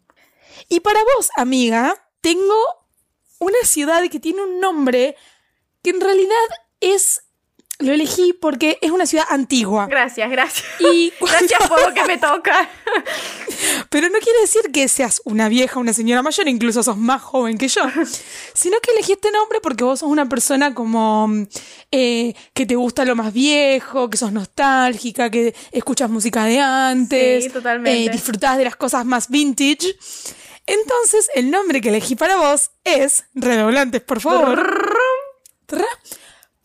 Y 0.69 0.79
para 0.79 0.99
vos, 1.15 1.29
amiga, 1.35 1.93
tengo 2.21 2.55
una 3.39 3.59
ciudad 3.63 4.03
que 4.09 4.19
tiene 4.19 4.41
un 4.41 4.59
nombre 4.59 5.15
que 5.83 5.91
en 5.91 6.01
realidad 6.01 6.35
es. 6.79 7.23
Lo 7.79 7.93
elegí 7.93 8.33
porque 8.33 8.79
es 8.81 8.89
una 8.89 9.05
ciudad 9.05 9.25
antigua. 9.29 9.85
Gracias, 9.85 10.29
gracias. 10.31 10.65
Y 10.79 11.11
cuando- 11.19 11.37
Gracias 11.47 11.69
por 11.69 11.87
lo 11.87 11.93
que 11.93 12.03
me 12.05 12.17
toca. 12.17 12.67
Pero 13.89 14.09
no 14.09 14.17
quiere 14.19 14.41
decir 14.41 14.71
que 14.73 14.87
seas 14.87 15.21
una 15.25 15.47
vieja, 15.47 15.79
una 15.79 15.93
señora 15.93 16.23
mayor, 16.23 16.47
incluso 16.47 16.81
sos 16.81 16.97
más 16.97 17.21
joven 17.21 17.57
que 17.59 17.67
yo. 17.67 17.81
Sino 18.55 18.79
que 18.79 18.91
elegí 18.91 19.11
este 19.13 19.29
nombre 19.31 19.59
porque 19.61 19.83
vos 19.83 19.99
sos 19.99 20.09
una 20.09 20.27
persona 20.27 20.73
como 20.73 21.29
eh, 21.91 22.33
que 22.53 22.65
te 22.65 22.75
gusta 22.75 23.05
lo 23.05 23.15
más 23.15 23.31
viejo, 23.31 24.09
que 24.09 24.17
sos 24.17 24.31
nostálgica, 24.31 25.29
que 25.29 25.53
escuchas 25.71 26.09
música 26.09 26.45
de 26.45 26.59
antes, 26.59 27.43
Sí, 27.43 27.49
totalmente. 27.51 28.05
eh, 28.05 28.09
disfrutás 28.09 28.57
de 28.57 28.63
las 28.63 28.75
cosas 28.75 29.05
más 29.05 29.29
vintage. 29.29 29.95
Entonces, 30.65 31.29
el 31.35 31.49
nombre 31.51 31.79
que 31.79 31.89
elegí 31.89 32.15
para 32.15 32.37
vos 32.37 32.71
es, 32.83 33.25
redoblantes, 33.35 34.01
por 34.01 34.19
favor, 34.19 34.65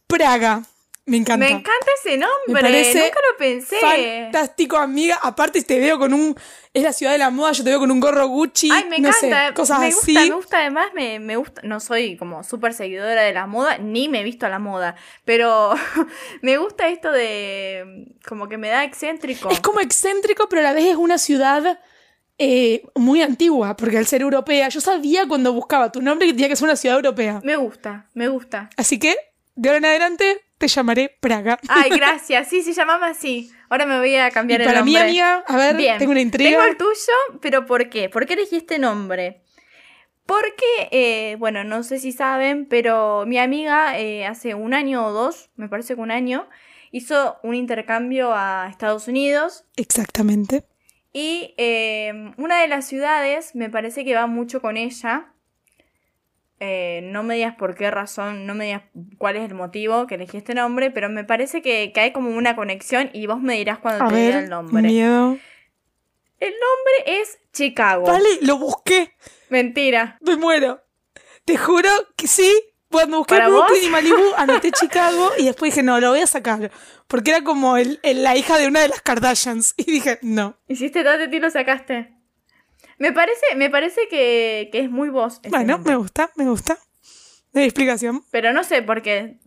Praga. 0.06 0.62
Me 1.04 1.16
encanta. 1.16 1.44
Me 1.44 1.50
encanta 1.50 1.86
ese 2.00 2.16
nombre. 2.16 2.30
Me 2.46 2.60
parece 2.60 3.00
Nunca 3.00 3.20
lo 3.32 3.36
pensé. 3.36 3.76
Fantástico, 3.80 4.76
amiga. 4.76 5.18
Aparte, 5.20 5.60
te 5.62 5.80
veo 5.80 5.98
con 5.98 6.14
un. 6.14 6.36
Es 6.72 6.82
la 6.82 6.92
ciudad 6.92 7.12
de 7.12 7.18
la 7.18 7.30
moda, 7.30 7.52
yo 7.52 7.64
te 7.64 7.70
veo 7.70 7.80
con 7.80 7.90
un 7.90 7.98
gorro 7.98 8.28
Gucci. 8.28 8.70
Ay, 8.70 8.84
me 8.84 9.00
no 9.00 9.08
encanta. 9.08 9.48
sé, 9.48 9.54
cosas 9.54 9.80
me 9.80 9.86
así. 9.88 9.94
gusta, 10.14 10.20
me 10.20 10.30
gusta. 10.30 10.58
Además, 10.58 10.86
me, 10.94 11.18
me 11.18 11.36
gusta. 11.36 11.60
No 11.64 11.80
soy 11.80 12.16
como 12.16 12.44
súper 12.44 12.72
seguidora 12.72 13.22
de 13.22 13.32
la 13.32 13.46
moda, 13.46 13.78
ni 13.78 14.08
me 14.08 14.20
he 14.20 14.24
visto 14.24 14.46
a 14.46 14.48
la 14.48 14.60
moda. 14.60 14.94
Pero 15.24 15.74
me 16.42 16.56
gusta 16.58 16.88
esto 16.88 17.10
de. 17.10 18.06
Como 18.26 18.48
que 18.48 18.56
me 18.56 18.68
da 18.68 18.84
excéntrico. 18.84 19.50
Es 19.50 19.60
como 19.60 19.80
excéntrico, 19.80 20.48
pero 20.48 20.60
a 20.60 20.64
la 20.64 20.72
vez 20.72 20.84
es 20.86 20.96
una 20.96 21.18
ciudad 21.18 21.80
eh, 22.38 22.82
muy 22.94 23.22
antigua, 23.22 23.76
porque 23.76 23.98
al 23.98 24.06
ser 24.06 24.22
europea, 24.22 24.68
yo 24.68 24.80
sabía 24.80 25.26
cuando 25.26 25.52
buscaba 25.52 25.90
tu 25.90 26.00
nombre 26.00 26.26
que 26.28 26.32
tenía 26.32 26.48
que 26.48 26.56
ser 26.56 26.64
una 26.64 26.76
ciudad 26.76 26.96
europea. 26.96 27.40
Me 27.42 27.56
gusta, 27.56 28.08
me 28.14 28.28
gusta. 28.28 28.70
Así 28.76 28.98
que, 28.98 29.16
de 29.56 29.68
ahora 29.68 29.78
en 29.78 29.84
adelante, 29.84 30.40
te 30.62 30.68
llamaré 30.68 31.16
Praga. 31.20 31.58
Ay, 31.68 31.90
gracias. 31.96 32.46
Sí, 32.48 32.62
se 32.62 32.72
llamaba 32.72 33.08
así. 33.08 33.50
Ahora 33.68 33.84
me 33.84 33.98
voy 33.98 34.14
a 34.14 34.28
Y 34.28 34.30
cambiar 34.30 34.60
el 34.60 34.66
para 34.68 34.78
nombre. 34.80 34.92
mí, 34.92 35.08
amiga, 35.08 35.42
a 35.46 35.56
ver, 35.56 35.76
Bien. 35.76 35.98
tengo 35.98 36.12
una 36.12 36.20
intriga. 36.20 36.50
Tengo 36.50 36.62
el 36.70 36.76
tuyo, 36.76 37.40
pero 37.40 37.66
¿por 37.66 37.90
qué? 37.90 38.08
¿Por 38.08 38.26
qué 38.26 38.34
elegí 38.34 38.56
este 38.56 38.78
nombre? 38.78 39.42
Porque, 40.24 40.88
eh, 40.92 41.34
bueno, 41.40 41.64
no 41.64 41.82
sé 41.82 41.98
si 41.98 42.12
saben, 42.12 42.66
pero 42.66 43.24
mi 43.26 43.38
amiga 43.38 43.98
eh, 43.98 44.24
hace 44.24 44.54
un 44.54 44.72
año 44.72 45.04
o 45.04 45.10
dos, 45.12 45.50
me 45.56 45.68
parece 45.68 45.96
que 45.96 46.00
un 46.00 46.12
año, 46.12 46.48
hizo 46.92 47.38
un 47.42 47.56
intercambio 47.56 48.32
a 48.32 48.68
Estados 48.70 49.08
Unidos 49.08 49.64
Exactamente. 49.76 50.64
y 51.12 51.54
eh, 51.58 52.32
una 52.36 52.60
de 52.60 52.68
las 52.68 52.86
ciudades 52.86 53.56
me 53.56 53.68
parece 53.68 54.04
que 54.04 54.14
va 54.14 54.28
mucho 54.28 54.62
con 54.62 54.76
ella. 54.76 55.32
Eh, 56.64 57.00
no 57.02 57.24
me 57.24 57.34
digas 57.34 57.56
por 57.56 57.74
qué 57.74 57.90
razón, 57.90 58.46
no 58.46 58.54
me 58.54 58.66
digas 58.66 58.82
cuál 59.18 59.34
es 59.36 59.42
el 59.50 59.54
motivo 59.54 60.06
que 60.06 60.14
elegí 60.14 60.36
este 60.36 60.54
nombre, 60.54 60.92
pero 60.92 61.08
me 61.08 61.24
parece 61.24 61.60
que, 61.60 61.90
que 61.92 61.98
hay 62.00 62.12
como 62.12 62.30
una 62.30 62.54
conexión 62.54 63.10
y 63.12 63.26
vos 63.26 63.40
me 63.40 63.54
dirás 63.56 63.78
cuando 63.80 64.04
A 64.04 64.08
te 64.08 64.14
diga 64.14 64.38
el 64.38 64.48
nombre. 64.48 64.82
miedo. 64.82 65.38
El 66.38 66.52
nombre 66.52 67.20
es 67.20 67.38
Chicago. 67.52 68.04
Vale, 68.06 68.28
lo 68.42 68.58
busqué. 68.58 69.12
Mentira. 69.48 70.18
Me 70.20 70.36
muero. 70.36 70.80
Te 71.44 71.56
juro 71.56 71.88
que 72.16 72.28
sí. 72.28 72.48
Cuando 72.90 73.18
busqué 73.18 73.34
¿Para 73.36 73.48
Brooklyn 73.48 73.78
vos? 73.80 73.86
y 73.86 73.90
Malibu, 73.90 74.34
anoté 74.36 74.70
Chicago 74.70 75.30
y 75.38 75.46
después 75.46 75.72
dije, 75.72 75.82
no, 75.82 75.98
lo 75.98 76.10
voy 76.10 76.20
a 76.20 76.26
sacar. 76.26 76.70
Porque 77.08 77.30
era 77.30 77.42
como 77.42 77.76
el, 77.78 77.98
el- 78.02 78.22
la 78.22 78.36
hija 78.36 78.58
de 78.58 78.66
una 78.68 78.80
de 78.80 78.88
las 78.88 79.00
Kardashians. 79.02 79.74
Y 79.78 79.84
dije, 79.90 80.18
no. 80.22 80.58
Hiciste 80.68 81.02
tanto 81.02 81.34
y 81.34 81.40
lo 81.40 81.48
sacaste. 81.50 82.12
Me 82.98 83.12
parece, 83.12 83.44
me 83.56 83.70
parece 83.70 84.08
que, 84.08 84.68
que 84.72 84.80
es 84.80 84.90
muy 84.90 85.08
vos. 85.08 85.40
Bueno, 85.48 85.78
me 85.78 85.96
gusta, 85.96 86.30
me 86.36 86.44
gusta. 86.44 86.78
Hay 87.54 87.64
explicación. 87.64 88.24
Pero 88.30 88.52
no 88.52 88.64
sé 88.64 88.82
por 88.82 89.02
qué. 89.02 89.38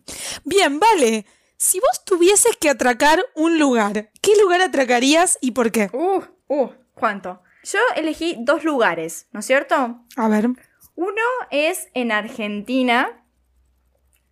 Bien, 0.44 0.78
vale. 0.78 1.26
Si 1.56 1.80
vos 1.80 2.04
tuvieses 2.04 2.56
que 2.58 2.68
atracar 2.68 3.24
un 3.34 3.58
lugar, 3.58 4.10
¿qué 4.20 4.32
lugar 4.40 4.60
atracarías 4.60 5.38
y 5.40 5.52
por 5.52 5.72
qué? 5.72 5.88
Uh, 5.92 6.22
uh, 6.48 6.70
¿cuánto? 6.94 7.42
Yo 7.64 7.78
elegí 7.96 8.36
dos 8.38 8.62
lugares, 8.62 9.26
¿no 9.32 9.40
es 9.40 9.46
cierto? 9.46 10.04
A 10.16 10.28
ver. 10.28 10.48
Uno 10.94 11.22
es 11.50 11.88
en 11.94 12.12
Argentina 12.12 13.24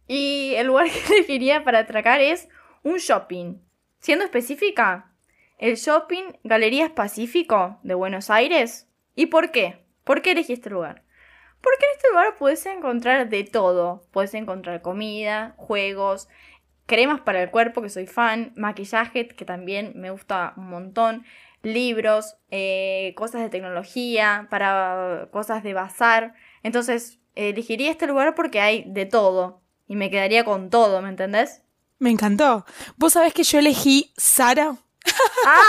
y 0.06 0.54
el 0.56 0.66
lugar 0.68 0.88
que 0.90 1.14
elegiría 1.14 1.64
para 1.64 1.80
atracar 1.80 2.20
es 2.20 2.48
un 2.82 2.98
shopping. 2.98 3.58
Siendo 3.98 4.24
específica, 4.24 5.12
el 5.58 5.76
shopping 5.76 6.24
Galerías 6.44 6.90
Pacífico 6.90 7.80
de 7.82 7.94
Buenos 7.94 8.28
Aires. 8.28 8.86
¿Y 9.14 9.26
por 9.26 9.50
qué? 9.50 9.84
¿Por 10.04 10.22
qué 10.22 10.32
elegí 10.32 10.52
este 10.52 10.70
lugar? 10.70 11.02
Porque 11.60 11.84
en 11.86 11.96
este 11.96 12.08
lugar 12.10 12.34
puedes 12.38 12.66
encontrar 12.66 13.28
de 13.28 13.44
todo. 13.44 14.06
Puedes 14.10 14.34
encontrar 14.34 14.82
comida, 14.82 15.54
juegos, 15.56 16.28
cremas 16.86 17.20
para 17.20 17.42
el 17.42 17.50
cuerpo, 17.50 17.82
que 17.82 17.88
soy 17.88 18.06
fan, 18.06 18.52
maquillaje, 18.56 19.28
que 19.28 19.44
también 19.44 19.92
me 19.96 20.10
gusta 20.10 20.52
un 20.56 20.68
montón, 20.68 21.24
libros, 21.62 22.36
eh, 22.50 23.14
cosas 23.16 23.40
de 23.40 23.48
tecnología, 23.48 24.46
para 24.50 25.28
cosas 25.32 25.62
de 25.62 25.72
bazar. 25.72 26.34
Entonces, 26.62 27.18
elegiría 27.34 27.90
este 27.90 28.06
lugar 28.06 28.34
porque 28.34 28.60
hay 28.60 28.84
de 28.86 29.06
todo. 29.06 29.62
Y 29.86 29.96
me 29.96 30.10
quedaría 30.10 30.44
con 30.44 30.70
todo, 30.70 31.00
¿me 31.02 31.08
entendés? 31.08 31.62
Me 31.98 32.10
encantó. 32.10 32.66
¿Vos 32.96 33.14
sabés 33.14 33.32
que 33.32 33.44
yo 33.44 33.58
elegí 33.58 34.12
Sara? 34.16 34.76
¡Ah! 35.46 35.62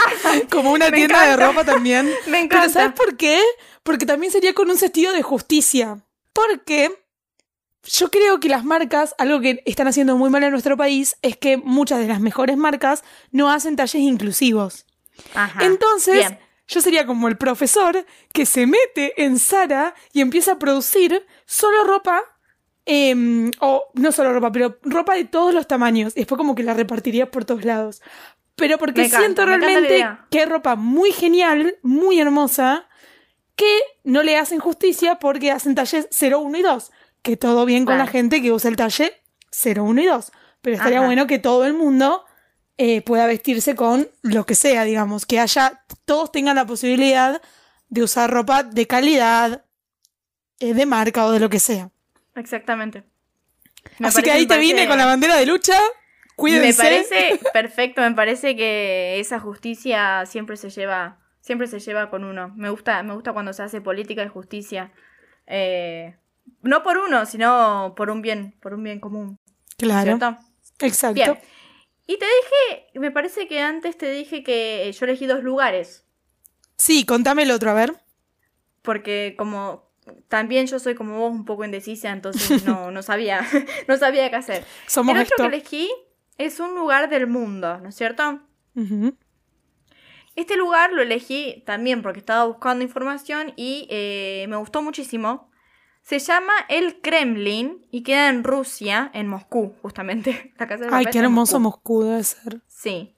Como 0.50 0.72
una 0.72 0.90
tienda 0.90 1.26
de 1.26 1.36
ropa 1.36 1.64
también. 1.64 2.10
Me 2.26 2.40
encanta. 2.40 2.60
Pero 2.60 2.72
¿sabes 2.72 2.92
por 2.94 3.16
qué? 3.16 3.40
Porque 3.82 4.06
también 4.06 4.32
sería 4.32 4.54
con 4.54 4.70
un 4.70 4.78
sentido 4.78 5.12
de 5.12 5.22
justicia. 5.22 5.98
Porque 6.32 6.90
yo 7.84 8.10
creo 8.10 8.40
que 8.40 8.48
las 8.48 8.64
marcas, 8.64 9.14
algo 9.18 9.40
que 9.40 9.62
están 9.64 9.86
haciendo 9.88 10.16
muy 10.16 10.30
mal 10.30 10.42
en 10.42 10.50
nuestro 10.50 10.76
país, 10.76 11.16
es 11.22 11.36
que 11.36 11.56
muchas 11.56 12.00
de 12.00 12.08
las 12.08 12.20
mejores 12.20 12.56
marcas 12.56 13.04
no 13.30 13.50
hacen 13.50 13.76
talles 13.76 14.02
inclusivos. 14.02 14.86
Ajá. 15.34 15.64
Entonces, 15.64 16.16
Bien. 16.16 16.38
yo 16.66 16.80
sería 16.80 17.06
como 17.06 17.28
el 17.28 17.36
profesor 17.36 18.04
que 18.32 18.44
se 18.44 18.66
mete 18.66 19.22
en 19.24 19.38
Sara 19.38 19.94
y 20.12 20.20
empieza 20.20 20.52
a 20.52 20.58
producir 20.58 21.26
solo 21.46 21.84
ropa, 21.84 22.22
em, 22.86 23.50
o 23.60 23.86
no 23.94 24.12
solo 24.12 24.32
ropa, 24.32 24.52
pero 24.52 24.78
ropa 24.82 25.14
de 25.14 25.24
todos 25.24 25.54
los 25.54 25.66
tamaños. 25.68 26.12
Y 26.16 26.20
después 26.20 26.36
como 26.36 26.54
que 26.54 26.64
la 26.64 26.74
repartiría 26.74 27.30
por 27.30 27.44
todos 27.44 27.64
lados. 27.64 28.02
Pero 28.56 28.78
porque 28.78 29.02
Me 29.02 29.08
siento 29.10 29.44
realmente 29.44 30.08
que 30.30 30.40
hay 30.40 30.46
ropa 30.46 30.76
muy 30.76 31.12
genial, 31.12 31.76
muy 31.82 32.18
hermosa, 32.18 32.88
que 33.54 33.78
no 34.04 34.22
le 34.22 34.36
hacen 34.38 34.58
justicia 34.60 35.18
porque 35.18 35.50
hacen 35.50 35.74
talles 35.74 36.08
0, 36.10 36.40
1 36.40 36.58
y 36.58 36.62
2. 36.62 36.90
Que 37.22 37.36
todo 37.36 37.64
bien 37.66 37.84
con 37.84 37.98
la 37.98 38.06
gente 38.06 38.40
que 38.40 38.52
usa 38.52 38.70
el 38.70 38.76
talle 38.76 39.12
0, 39.50 39.84
1 39.84 40.00
y 40.02 40.06
2. 40.06 40.32
Pero 40.62 40.76
estaría 40.76 40.98
Ajá. 40.98 41.06
bueno 41.06 41.26
que 41.26 41.38
todo 41.38 41.64
el 41.66 41.74
mundo 41.74 42.24
eh, 42.78 43.02
pueda 43.02 43.26
vestirse 43.26 43.74
con 43.74 44.08
lo 44.22 44.44
que 44.46 44.54
sea, 44.54 44.84
digamos, 44.84 45.26
que 45.26 45.38
haya, 45.40 45.82
todos 46.04 46.32
tengan 46.32 46.56
la 46.56 46.66
posibilidad 46.66 47.40
de 47.88 48.02
usar 48.02 48.30
ropa 48.30 48.62
de 48.62 48.86
calidad, 48.86 49.64
eh, 50.60 50.74
de 50.74 50.86
marca 50.86 51.24
o 51.26 51.32
de 51.32 51.40
lo 51.40 51.48
que 51.50 51.60
sea. 51.60 51.90
Exactamente. 52.34 53.04
Me 53.98 54.08
Así 54.08 54.22
que 54.22 54.30
ahí 54.30 54.46
te 54.46 54.58
vine 54.58 54.72
parece- 54.74 54.88
con 54.88 54.98
la 54.98 55.06
bandera 55.06 55.36
de 55.36 55.46
lucha. 55.46 55.78
Cuídense. 56.36 56.82
Me 56.82 56.88
parece 56.88 57.40
perfecto, 57.52 58.02
me 58.02 58.12
parece 58.12 58.56
que 58.56 59.18
esa 59.18 59.40
justicia 59.40 60.24
siempre 60.26 60.56
se 60.56 60.68
lleva, 60.70 61.18
siempre 61.40 61.66
se 61.66 61.80
lleva 61.80 62.10
con 62.10 62.24
uno. 62.24 62.52
Me 62.56 62.68
gusta, 62.68 63.02
me 63.02 63.14
gusta 63.14 63.32
cuando 63.32 63.54
se 63.54 63.62
hace 63.62 63.80
política 63.80 64.22
de 64.22 64.28
justicia. 64.28 64.92
Eh, 65.46 66.14
no 66.62 66.82
por 66.82 66.98
uno, 66.98 67.24
sino 67.24 67.94
por 67.96 68.10
un 68.10 68.20
bien, 68.20 68.54
por 68.60 68.74
un 68.74 68.82
bien 68.82 69.00
común. 69.00 69.38
Claro, 69.78 70.18
¿Cierto? 70.18 70.36
exacto. 70.80 71.14
Bien. 71.14 71.38
Y 72.06 72.18
te 72.18 72.26
dije, 72.26 72.98
me 73.00 73.10
parece 73.10 73.48
que 73.48 73.60
antes 73.60 73.96
te 73.96 74.10
dije 74.10 74.42
que 74.44 74.92
yo 74.92 75.06
elegí 75.06 75.26
dos 75.26 75.42
lugares. 75.42 76.04
Sí, 76.76 77.04
contame 77.04 77.42
el 77.44 77.50
otro, 77.50 77.70
a 77.70 77.74
ver. 77.74 77.94
Porque 78.82 79.34
como 79.36 79.86
también 80.28 80.66
yo 80.66 80.78
soy 80.78 80.94
como 80.94 81.18
vos 81.18 81.32
un 81.32 81.44
poco 81.44 81.64
indecisa, 81.64 82.10
entonces 82.10 82.62
no, 82.66 82.90
no 82.90 83.02
sabía, 83.02 83.40
no 83.88 83.96
sabía 83.96 84.28
qué 84.30 84.36
hacer. 84.36 84.64
Somos 84.86 85.16
el 85.16 85.22
otro 85.22 85.34
esto. 85.34 85.42
que 85.42 85.56
elegí 85.56 85.90
es 86.38 86.60
un 86.60 86.74
lugar 86.74 87.08
del 87.08 87.26
mundo, 87.26 87.78
¿no 87.78 87.88
es 87.88 87.94
cierto? 87.94 88.40
Este 90.34 90.56
lugar 90.56 90.92
lo 90.92 91.00
elegí 91.02 91.62
también 91.66 92.02
porque 92.02 92.18
estaba 92.18 92.44
buscando 92.44 92.84
información 92.84 93.52
y 93.56 93.86
eh, 93.90 94.46
me 94.48 94.56
gustó 94.56 94.82
muchísimo. 94.82 95.50
Se 96.02 96.18
llama 96.18 96.52
el 96.68 97.00
Kremlin 97.00 97.84
y 97.90 98.02
queda 98.02 98.28
en 98.28 98.44
Rusia, 98.44 99.10
en 99.14 99.28
Moscú, 99.28 99.74
justamente. 99.82 100.52
La 100.58 100.66
casa 100.68 100.84
de 100.84 100.90
Ay, 100.92 101.06
qué 101.06 101.18
hermoso 101.18 101.58
Moscú. 101.58 101.94
Moscú 101.94 102.10
debe 102.10 102.22
ser. 102.22 102.60
Sí. 102.68 103.16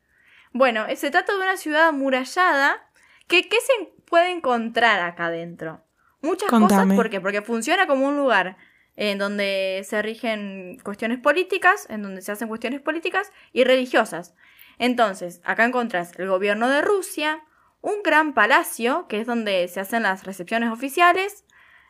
Bueno, 0.52 0.86
se 0.96 1.10
trata 1.10 1.34
de 1.34 1.40
una 1.40 1.56
ciudad 1.56 1.88
amurallada. 1.88 2.88
que 3.26 3.48
¿Qué 3.48 3.56
se 3.60 3.92
puede 4.06 4.30
encontrar 4.30 5.00
acá 5.00 5.26
adentro? 5.26 5.84
Muchas 6.22 6.48
Contame. 6.48 6.82
cosas. 6.82 6.96
¿Por 6.96 7.10
qué? 7.10 7.20
Porque 7.20 7.42
funciona 7.42 7.86
como 7.86 8.06
un 8.06 8.16
lugar 8.16 8.56
en 8.98 9.16
donde 9.16 9.86
se 9.88 10.02
rigen 10.02 10.78
cuestiones 10.82 11.20
políticas, 11.20 11.86
en 11.88 12.02
donde 12.02 12.20
se 12.20 12.32
hacen 12.32 12.48
cuestiones 12.48 12.80
políticas 12.80 13.30
y 13.52 13.62
religiosas. 13.62 14.34
Entonces, 14.80 15.40
acá 15.44 15.64
encontrás 15.64 16.10
el 16.18 16.28
gobierno 16.28 16.68
de 16.68 16.82
Rusia, 16.82 17.40
un 17.80 18.02
gran 18.02 18.34
palacio, 18.34 19.06
que 19.08 19.20
es 19.20 19.26
donde 19.26 19.68
se 19.68 19.78
hacen 19.78 20.02
las 20.02 20.24
recepciones 20.24 20.72
oficiales, 20.72 21.44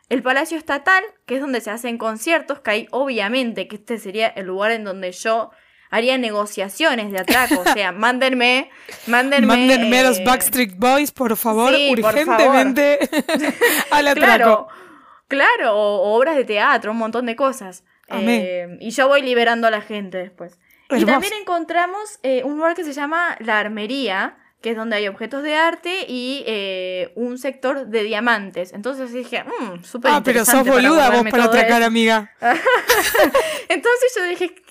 el 0.09 0.21
palacio 0.21 0.55
estatal, 0.55 1.03
que 1.25 1.35
es 1.35 1.41
donde 1.41 1.61
se 1.61 1.71
hacen 1.71 1.97
conciertos, 1.97 2.59
que 2.59 2.71
ahí 2.71 2.87
obviamente 2.91 3.67
que 3.67 3.77
este 3.77 3.97
sería 3.97 4.27
el 4.27 4.45
lugar 4.45 4.69
en 4.69 4.83
donde 4.83 5.11
yo 5.11 5.49
haría 5.89 6.15
negociaciones 6.19 7.11
de 7.11 7.17
atraco, 7.17 7.61
o 7.61 7.73
sea, 7.73 7.91
mándenme, 7.91 8.69
mándenme... 9.07 9.47
Mándenme 9.47 9.99
a 9.99 10.03
los 10.03 10.19
eh, 10.19 10.23
Backstreet 10.23 10.75
Boys, 10.77 11.11
por 11.11 11.35
favor, 11.35 11.73
sí, 11.75 11.89
por 11.95 12.13
urgentemente 12.13 12.99
al 13.89 14.09
atraco. 14.09 14.67
Claro, 14.67 14.67
claro, 15.29 15.73
o, 15.75 16.17
obras 16.17 16.35
de 16.35 16.43
teatro, 16.43 16.91
un 16.91 16.97
montón 16.97 17.25
de 17.25 17.37
cosas. 17.37 17.85
Eh, 18.09 18.77
y 18.81 18.89
yo 18.89 19.07
voy 19.07 19.21
liberando 19.21 19.67
a 19.67 19.71
la 19.71 19.81
gente 19.81 20.17
después. 20.17 20.59
Y 20.89 21.05
también 21.05 21.33
encontramos 21.39 22.19
eh, 22.23 22.43
un 22.43 22.57
lugar 22.57 22.75
que 22.75 22.83
se 22.83 22.93
llama 22.93 23.37
La 23.39 23.59
Armería, 23.59 24.37
que 24.61 24.71
es 24.71 24.75
donde 24.75 24.97
hay 24.97 25.07
objetos 25.07 25.43
de 25.43 25.55
arte 25.55 26.05
y 26.07 26.43
eh, 26.47 27.13
un 27.15 27.37
sector 27.37 27.85
de 27.85 28.03
diamantes. 28.03 28.73
Entonces 28.73 29.13
dije, 29.13 29.43
mmm, 29.43 29.83
súper 29.83 30.11
Ah, 30.11 30.21
pero 30.25 30.43
sos 30.43 30.65
boluda 30.65 31.11
vos 31.11 31.23
para 31.29 31.45
atracar, 31.45 31.83
amiga. 31.83 32.33
Entonces 33.69 34.13
yo 34.17 34.23
dije, 34.25 34.53
¿qué? 34.53 34.63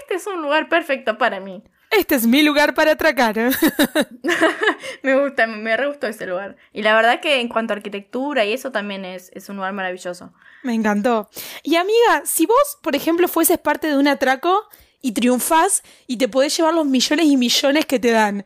Este 0.00 0.14
es 0.14 0.26
un 0.26 0.42
lugar 0.42 0.68
perfecto 0.68 1.18
para 1.18 1.40
mí. 1.40 1.64
Este 1.92 2.14
es 2.14 2.26
mi 2.26 2.42
lugar 2.42 2.74
para 2.74 2.92
atracar. 2.92 3.36
Me 5.02 5.20
gusta, 5.20 5.46
me, 5.46 5.56
me 5.58 5.76
re 5.76 5.88
gustó 5.88 6.06
ese 6.06 6.26
lugar. 6.26 6.56
Y 6.72 6.82
la 6.82 6.94
verdad 6.94 7.20
que 7.20 7.40
en 7.40 7.48
cuanto 7.48 7.72
a 7.72 7.76
arquitectura 7.76 8.44
y 8.44 8.52
eso 8.52 8.72
también 8.72 9.04
es, 9.04 9.30
es 9.34 9.48
un 9.48 9.56
lugar 9.56 9.72
maravilloso. 9.72 10.32
Me 10.62 10.74
encantó. 10.74 11.28
Y 11.62 11.76
amiga, 11.76 12.22
si 12.24 12.46
vos, 12.46 12.78
por 12.82 12.96
ejemplo, 12.96 13.28
fueses 13.28 13.58
parte 13.58 13.88
de 13.88 13.96
un 13.98 14.08
atraco 14.08 14.64
y 15.00 15.12
triunfás 15.12 15.82
y 16.06 16.16
te 16.16 16.28
podés 16.28 16.56
llevar 16.56 16.74
los 16.74 16.86
millones 16.86 17.26
y 17.26 17.36
millones 17.36 17.84
que 17.86 17.98
te 17.98 18.10
dan, 18.10 18.44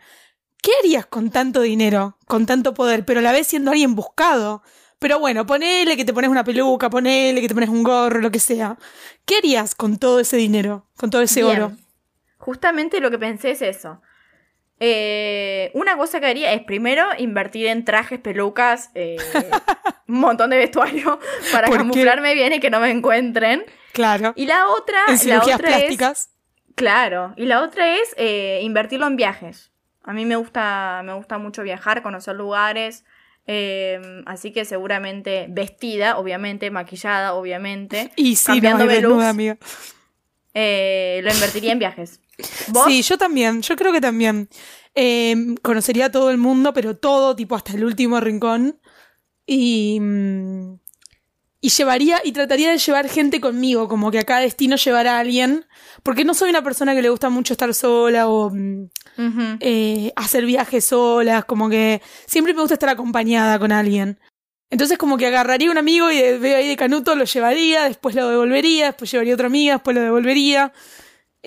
¿qué 0.63 0.73
harías 0.81 1.07
con 1.07 1.31
tanto 1.31 1.61
dinero, 1.61 2.19
con 2.27 2.47
tanto 2.47 2.75
poder, 2.75 3.05
pero 3.05 3.21
a 3.21 3.23
la 3.23 3.33
vez 3.33 3.47
siendo 3.47 3.71
alguien 3.71 3.95
buscado? 3.95 4.63
Pero 4.99 5.19
bueno, 5.19 5.47
ponele 5.47 5.97
que 5.97 6.05
te 6.07 6.15
pones 6.15 6.31
una 6.31 6.43
peluca, 6.43 6.89
ponele 6.89 7.41
que 7.43 7.49
te 7.49 7.55
pones 7.55 7.69
un 7.69 7.83
gorro, 7.83 8.21
lo 8.21 8.31
que 8.31 8.41
sea. 8.41 8.79
¿Qué 9.27 9.37
harías 9.37 9.75
con 9.75 9.99
todo 9.99 10.21
ese 10.21 10.39
dinero, 10.39 10.87
con 10.97 11.11
todo 11.11 11.21
ese 11.21 11.43
Bien. 11.43 11.63
oro? 11.63 11.77
Justamente 12.47 13.01
lo 13.01 13.11
que 13.11 13.19
pensé 13.19 13.51
es 13.51 13.61
eso. 13.61 14.01
Eh, 14.79 15.73
una 15.75 15.97
cosa 15.97 16.21
que 16.21 16.27
haría 16.27 16.53
es 16.53 16.63
primero 16.63 17.05
invertir 17.19 17.67
en 17.67 17.85
trajes, 17.85 18.21
pelucas, 18.21 18.91
eh, 18.95 19.17
un 20.07 20.21
montón 20.21 20.51
de 20.51 20.59
vestuario 20.59 21.19
para 21.53 21.69
camuflarme 21.69 22.35
bien 22.35 22.53
y 22.53 22.61
que 22.61 22.71
no 22.71 22.79
me 22.79 22.91
encuentren. 22.93 23.65
Claro. 23.93 24.33
Y 24.37 24.47
la 24.47 24.69
otra, 24.69 25.01
en 25.09 25.29
la 25.29 25.39
otra 25.41 25.55
es, 25.55 25.59
plásticas. 25.59 26.31
claro, 26.77 27.35
y 27.37 27.47
la 27.47 27.63
otra 27.63 27.97
es 27.97 28.15
eh, 28.17 28.61
invertirlo 28.63 29.09
en 29.09 29.17
viajes. 29.17 29.73
A 30.05 30.13
mí 30.13 30.25
me 30.25 30.37
gusta, 30.37 31.03
me 31.05 31.15
gusta 31.15 31.39
mucho 31.39 31.65
viajar, 31.65 32.01
conocer 32.05 32.37
lugares, 32.37 33.05
Eh, 33.49 34.23
así 34.27 34.53
que 34.53 34.65
seguramente 34.65 35.47
vestida, 35.49 36.17
obviamente, 36.17 36.71
maquillada, 36.71 37.35
obviamente. 37.35 38.13
Y 38.15 38.37
no, 38.47 38.55
y 38.55 38.61
desnuda, 38.61 39.01
looks, 39.01 39.25
amiga. 39.25 39.57
lo 40.55 41.31
invertiría 41.33 41.73
en 41.73 41.81
viajes. 41.81 42.21
¿Vos? 42.69 42.85
Sí, 42.87 43.03
yo 43.03 43.17
también, 43.19 43.63
yo 43.63 43.77
creo 43.77 43.93
que 43.93 44.01
también. 44.01 44.49
Eh, 44.95 45.55
conocería 45.63 46.07
a 46.07 46.11
todo 46.11 46.31
el 46.31 46.39
mundo, 46.39 46.73
pero 46.73 46.97
todo, 46.97 47.37
tipo 47.37 47.55
hasta 47.55 47.73
el 47.73 47.85
último 47.85 48.21
rincón. 48.21 48.81
Y. 49.47 49.99
mm, 50.01 50.75
Y 51.61 51.69
llevaría, 51.71 52.21
y 52.23 52.33
trataría 52.33 52.71
de 52.71 52.79
llevar 52.79 53.09
gente 53.09 53.41
conmigo, 53.41 53.89
como 53.89 54.11
que 54.11 54.19
a 54.21 54.25
cada 54.25 54.41
destino 54.41 54.77
llevar 54.77 55.07
a 55.07 55.19
alguien. 55.19 55.65
Porque 56.03 56.25
no 56.25 56.35
soy 56.35 56.51
una 56.51 56.63
persona 56.63 56.95
que 56.95 57.03
le 57.03 57.09
gusta 57.11 57.29
mucho 57.31 57.55
estar 57.55 57.73
sola 57.75 58.29
o 58.29 58.51
mm, 58.51 58.89
eh, 59.61 60.13
hacer 60.17 60.45
viajes 60.47 60.85
solas, 60.85 61.45
como 61.45 61.69
que 61.69 62.01
siempre 62.27 62.55
me 62.55 62.61
gusta 62.61 62.75
estar 62.75 62.89
acompañada 62.91 63.59
con 63.59 63.73
alguien. 63.73 64.19
Entonces 64.71 64.99
como 64.99 65.17
que 65.17 65.27
agarraría 65.27 65.71
un 65.71 65.79
amigo 65.79 66.11
y 66.11 66.19
de, 66.21 66.39
veo 66.39 66.57
ahí 66.59 66.69
de 66.69 66.77
canuto, 66.77 67.15
lo 67.17 67.25
llevaría, 67.25 67.85
después 67.85 68.15
lo 68.15 68.29
devolvería, 68.29 68.87
después 68.87 69.11
llevaría 69.11 69.35
otra 69.35 69.47
amiga, 69.47 69.75
después 69.75 69.95
lo 69.97 70.03
devolvería. 70.03 70.73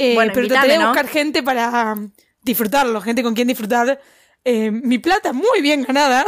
Eh, 0.01 0.13
Bueno, 0.15 0.31
pero 0.33 0.45
invítame, 0.45 0.67
trataría 0.67 0.77
de 0.77 0.83
¿no? 0.83 0.89
buscar 0.91 1.07
gente 1.09 1.43
para 1.43 1.93
um, 1.93 2.09
disfrutarlo, 2.41 3.01
gente 3.01 3.21
con 3.21 3.33
quien 3.35 3.49
disfrutar. 3.49 3.99
Eh, 4.45 4.71
mi 4.71 4.97
plata 4.97 5.33
muy 5.33 5.61
bien 5.61 5.83
ganada. 5.83 6.25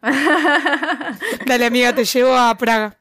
Dale 1.46 1.66
amiga, 1.66 1.94
te 1.94 2.04
llevo 2.06 2.34
a 2.34 2.56
Praga. 2.56 2.96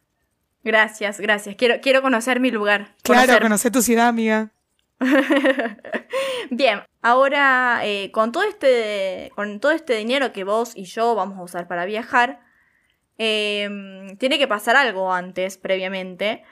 Gracias, 0.64 1.20
gracias. 1.20 1.56
Quiero, 1.56 1.80
quiero 1.82 2.02
conocer 2.02 2.40
mi 2.42 2.52
lugar. 2.52 2.94
Claro, 3.04 3.22
Conocer. 3.22 3.42
conocer 3.42 3.72
tu 3.72 3.82
ciudad, 3.82 4.08
amiga. 4.10 4.52
Bien, 6.52 6.82
ahora 7.02 7.80
eh, 7.84 8.12
con 8.12 8.32
todo 8.32 8.44
este 8.44 9.32
con 9.36 9.60
todo 9.60 9.72
este 9.72 9.96
dinero 9.96 10.32
que 10.32 10.44
vos 10.44 10.74
y 10.76 10.84
yo 10.84 11.16
vamos 11.16 11.40
a 11.40 11.44
usar 11.44 11.68
para 11.68 11.86
viajar, 11.86 12.42
eh, 13.18 13.70
tiene 14.20 14.38
que 14.38 14.48
pasar 14.48 14.76
algo 14.76 15.12
antes, 15.14 15.58
previamente, 15.58 16.44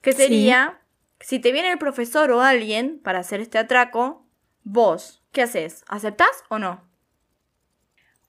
que 0.00 0.12
sería 0.12 0.79
si 1.20 1.38
te 1.38 1.52
viene 1.52 1.70
el 1.70 1.78
profesor 1.78 2.30
o 2.32 2.40
alguien 2.40 3.00
para 3.02 3.20
hacer 3.20 3.40
este 3.40 3.58
atraco, 3.58 4.26
vos, 4.64 5.22
¿qué 5.32 5.42
haces? 5.42 5.84
¿Aceptás 5.86 6.44
o 6.48 6.58
no? 6.58 6.88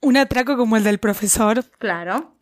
Un 0.00 0.16
atraco 0.16 0.56
como 0.56 0.76
el 0.76 0.84
del 0.84 0.98
profesor. 0.98 1.64
Claro. 1.78 2.36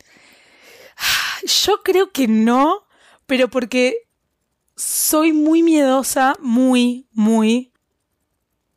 Yo 1.64 1.82
creo 1.82 2.10
que 2.12 2.26
no, 2.28 2.86
pero 3.26 3.48
porque 3.48 4.08
soy 4.76 5.32
muy 5.32 5.62
miedosa, 5.62 6.34
muy, 6.40 7.08
muy. 7.12 7.69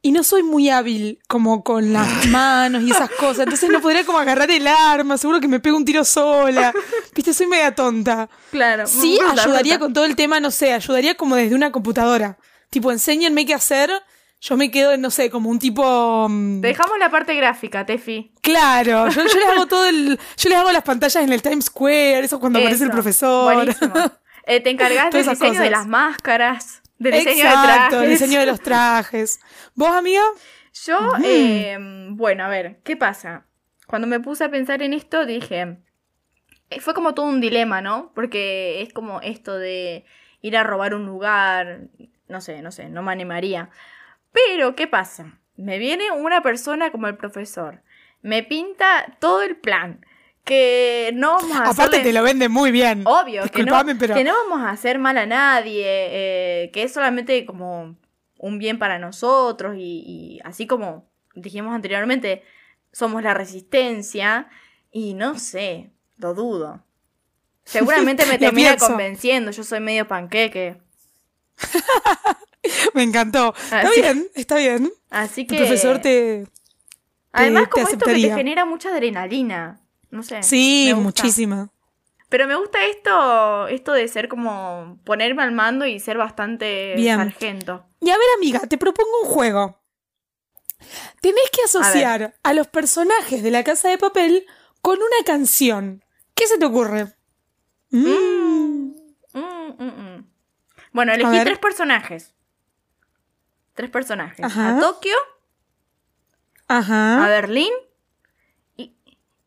Y 0.05 0.11
no 0.11 0.21
soy 0.23 0.43
muy 0.43 0.69
hábil 0.69 1.19
como 1.29 1.63
con 1.63 1.93
las 1.93 2.25
manos 2.27 2.83
y 2.83 2.91
esas 2.91 3.09
cosas. 3.09 3.45
Entonces 3.45 3.69
no 3.69 3.79
podría 3.79 4.05
como 4.05 4.19
agarrar 4.19 4.51
el 4.51 4.67
arma, 4.67 5.17
seguro 5.17 5.39
que 5.39 5.47
me 5.47 5.59
pego 5.61 5.77
un 5.77 5.85
tiro 5.85 6.03
sola. 6.03 6.73
Viste, 7.15 7.33
soy 7.33 7.47
media 7.47 7.73
tonta. 7.73 8.29
Claro. 8.51 8.85
Sí, 8.85 9.17
Bruta, 9.19 9.41
ayudaría 9.43 9.73
bruta. 9.75 9.85
con 9.85 9.93
todo 9.93 10.05
el 10.05 10.15
tema, 10.17 10.39
no 10.41 10.51
sé, 10.51 10.73
ayudaría 10.73 11.15
como 11.15 11.35
desde 11.37 11.55
una 11.55 11.71
computadora. 11.71 12.37
Tipo, 12.69 12.91
enséñenme 12.91 13.45
qué 13.45 13.53
hacer. 13.53 13.89
Yo 14.41 14.57
me 14.57 14.69
quedo, 14.71 14.97
no 14.97 15.09
sé, 15.09 15.29
como 15.29 15.49
un 15.49 15.57
tipo... 15.57 16.27
mm, 16.29 16.59
Te 16.59 16.67
dejamos 16.67 16.99
la 16.99 17.09
parte 17.09 17.33
gráfica, 17.33 17.85
Tefi. 17.85 18.33
Claro, 18.41 19.07
yo, 19.07 19.21
yo 19.25 19.39
les 19.39 19.47
hago 19.55 19.67
todo 19.67 19.85
el... 19.85 20.19
Yo 20.37 20.49
les 20.49 20.57
hago 20.57 20.69
las 20.73 20.83
pantallas 20.83 21.23
en 21.23 21.31
el 21.31 21.41
Times 21.41 21.65
Square, 21.67 22.19
eso 22.25 22.41
cuando 22.41 22.59
aparece 22.59 22.83
el 22.83 22.89
Eso, 22.89 22.93
profesor. 22.93 23.73
Eh, 24.45 24.59
te 24.59 24.69
encargás 24.69 25.11
del 25.13 25.23
diseño 25.29 25.51
de 25.53 25.57
cosas. 25.59 25.71
las 25.71 25.87
máscaras, 25.87 26.81
del 26.97 27.13
diseño 27.13 27.43
de 27.45 27.51
trajes. 27.51 28.09
diseño 28.09 28.39
de 28.39 28.45
los 28.45 28.61
trajes. 28.61 29.39
¿Vos, 29.75 29.89
amiga? 29.89 30.23
Yo, 30.85 30.97
eh, 31.23 31.77
bueno, 32.11 32.43
a 32.43 32.49
ver, 32.49 32.79
¿qué 32.83 32.97
pasa? 32.97 33.45
Cuando 33.87 34.07
me 34.07 34.19
puse 34.19 34.43
a 34.43 34.49
pensar 34.49 34.81
en 34.81 34.93
esto, 34.93 35.25
dije, 35.25 35.77
eh, 36.69 36.79
fue 36.79 36.93
como 36.93 37.13
todo 37.13 37.27
un 37.27 37.41
dilema, 37.41 37.81
¿no? 37.81 38.11
Porque 38.15 38.81
es 38.81 38.93
como 38.93 39.21
esto 39.21 39.57
de 39.57 40.05
ir 40.41 40.57
a 40.57 40.63
robar 40.63 40.95
un 40.95 41.05
lugar, 41.05 41.89
no 42.27 42.41
sé, 42.41 42.61
no 42.61 42.71
sé, 42.71 42.89
no 42.89 43.03
me 43.03 43.11
animaría. 43.11 43.69
Pero, 44.31 44.75
¿qué 44.75 44.87
pasa? 44.87 45.39
Me 45.55 45.77
viene 45.77 46.11
una 46.11 46.41
persona 46.41 46.91
como 46.91 47.07
el 47.07 47.17
profesor, 47.17 47.83
me 48.21 48.41
pinta 48.41 49.17
todo 49.19 49.43
el 49.43 49.57
plan, 49.57 50.03
que 50.43 51.11
no 51.13 51.33
vamos 51.33 51.51
a 51.51 51.69
Aparte 51.69 51.97
hacerle- 51.97 52.03
te 52.03 52.13
lo 52.13 52.23
vende 52.23 52.49
muy 52.49 52.71
bien. 52.71 53.03
Obvio, 53.05 53.43
que 53.49 53.63
no, 53.63 53.81
pero... 53.99 54.15
que 54.15 54.23
no 54.23 54.33
vamos 54.49 54.65
a 54.67 54.71
hacer 54.71 54.99
mal 54.99 55.17
a 55.17 55.25
nadie, 55.25 55.85
eh, 55.85 56.71
que 56.73 56.83
es 56.83 56.93
solamente 56.93 57.45
como 57.45 57.95
un 58.37 58.57
bien 58.57 58.77
para 58.77 58.99
nosotros 58.99 59.75
y, 59.77 60.03
y 60.05 60.39
así 60.43 60.67
como 60.67 61.09
dijimos 61.35 61.73
anteriormente, 61.73 62.43
somos 62.91 63.23
la 63.23 63.33
resistencia 63.33 64.49
y 64.91 65.13
no 65.13 65.39
sé, 65.39 65.91
lo 66.17 66.33
dudo. 66.33 66.83
Seguramente 67.63 68.25
me 68.25 68.37
termina 68.37 68.75
convenciendo, 68.77 69.51
yo 69.51 69.63
soy 69.63 69.79
medio 69.79 70.07
panqueque. 70.07 70.81
Me 72.93 73.03
encantó. 73.03 73.53
Está 73.55 73.89
bien, 73.95 74.27
está 74.35 74.55
bien. 74.57 74.91
Así 75.09 75.41
El 75.41 75.47
que... 75.47 75.57
profesor 75.57 75.99
te... 75.99 76.47
Además 77.31 77.63
te 77.63 77.69
como 77.71 77.87
esto 77.89 78.05
que 78.05 78.13
te 78.13 78.33
genera 78.33 78.63
mucha 78.63 78.89
adrenalina. 78.89 79.81
No 80.13 80.21
sé. 80.21 80.43
Sí, 80.43 80.85
me 80.89 80.93
gusta. 80.93 81.23
muchísima. 81.23 81.69
Pero 82.29 82.47
me 82.47 82.55
gusta 82.55 82.85
esto, 82.85 83.67
esto 83.67 83.93
de 83.93 84.07
ser 84.07 84.27
como 84.27 84.99
ponerme 85.03 85.41
al 85.41 85.51
mando 85.51 85.87
y 85.87 85.99
ser 85.99 86.17
bastante 86.19 86.93
Bien. 86.95 87.17
sargento. 87.17 87.83
Y 87.99 88.11
a 88.11 88.17
ver, 88.17 88.27
amiga, 88.37 88.59
te 88.59 88.77
propongo 88.77 89.09
un 89.23 89.29
juego. 89.29 89.79
Tenés 91.19 91.49
que 91.51 91.63
asociar 91.63 92.35
a, 92.43 92.53
los 92.53 92.67
personajes 92.67 93.41
de 93.41 93.49
la 93.49 93.63
casa 93.63 93.89
de 93.89 93.97
papel 93.97 94.45
con 94.83 94.97
una 94.97 95.25
canción. 95.25 96.05
¿Qué 96.35 96.45
se 96.45 96.59
te 96.59 96.65
ocurre? 96.65 97.15
Mm. 97.89 98.05
Mm, 98.05 98.93
mm, 99.33 99.83
mm. 99.83 100.27
Bueno, 100.91 101.13
elegí 101.13 101.43
tres 101.43 101.57
personajes. 101.57 102.35
Tres 103.73 103.89
personajes. 103.89 104.45
Ajá. 104.45 104.77
A 104.77 104.79
Tokio, 104.79 105.15
a 106.67 106.77
Ajá. 106.77 107.27
Berlín 107.27 107.73
y, 107.73 107.92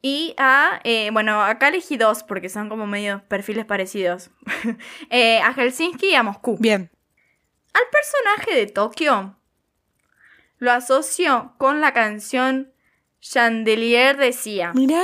y 0.07 0.35
a... 0.39 0.81
eh, 0.85 1.11
bueno, 1.13 1.43
acá 1.43 1.67
elegí 1.67 1.97
dos 1.97 2.23
porque 2.23 2.49
son 2.49 2.69
como 2.69 2.87
medio 2.87 3.25
perfiles 3.27 3.65
parecidos. 3.65 4.31
Eh, 5.11 5.41
a 5.41 5.53
Helsinki 5.53 6.11
y 6.11 6.15
a 6.15 6.23
Moscú. 6.23 6.59
Bien. 6.61 6.93
Al 7.73 7.83
personaje 7.91 8.55
de 8.55 8.67
Tokio 8.69 9.37
lo 10.59 10.71
asocio 10.71 11.55
con 11.59 11.81
la 11.81 11.93
canción 11.93 12.73
Chandelier 13.21 14.17
de 14.17 14.33
Sia. 14.33 14.73
Mira. 14.75 15.03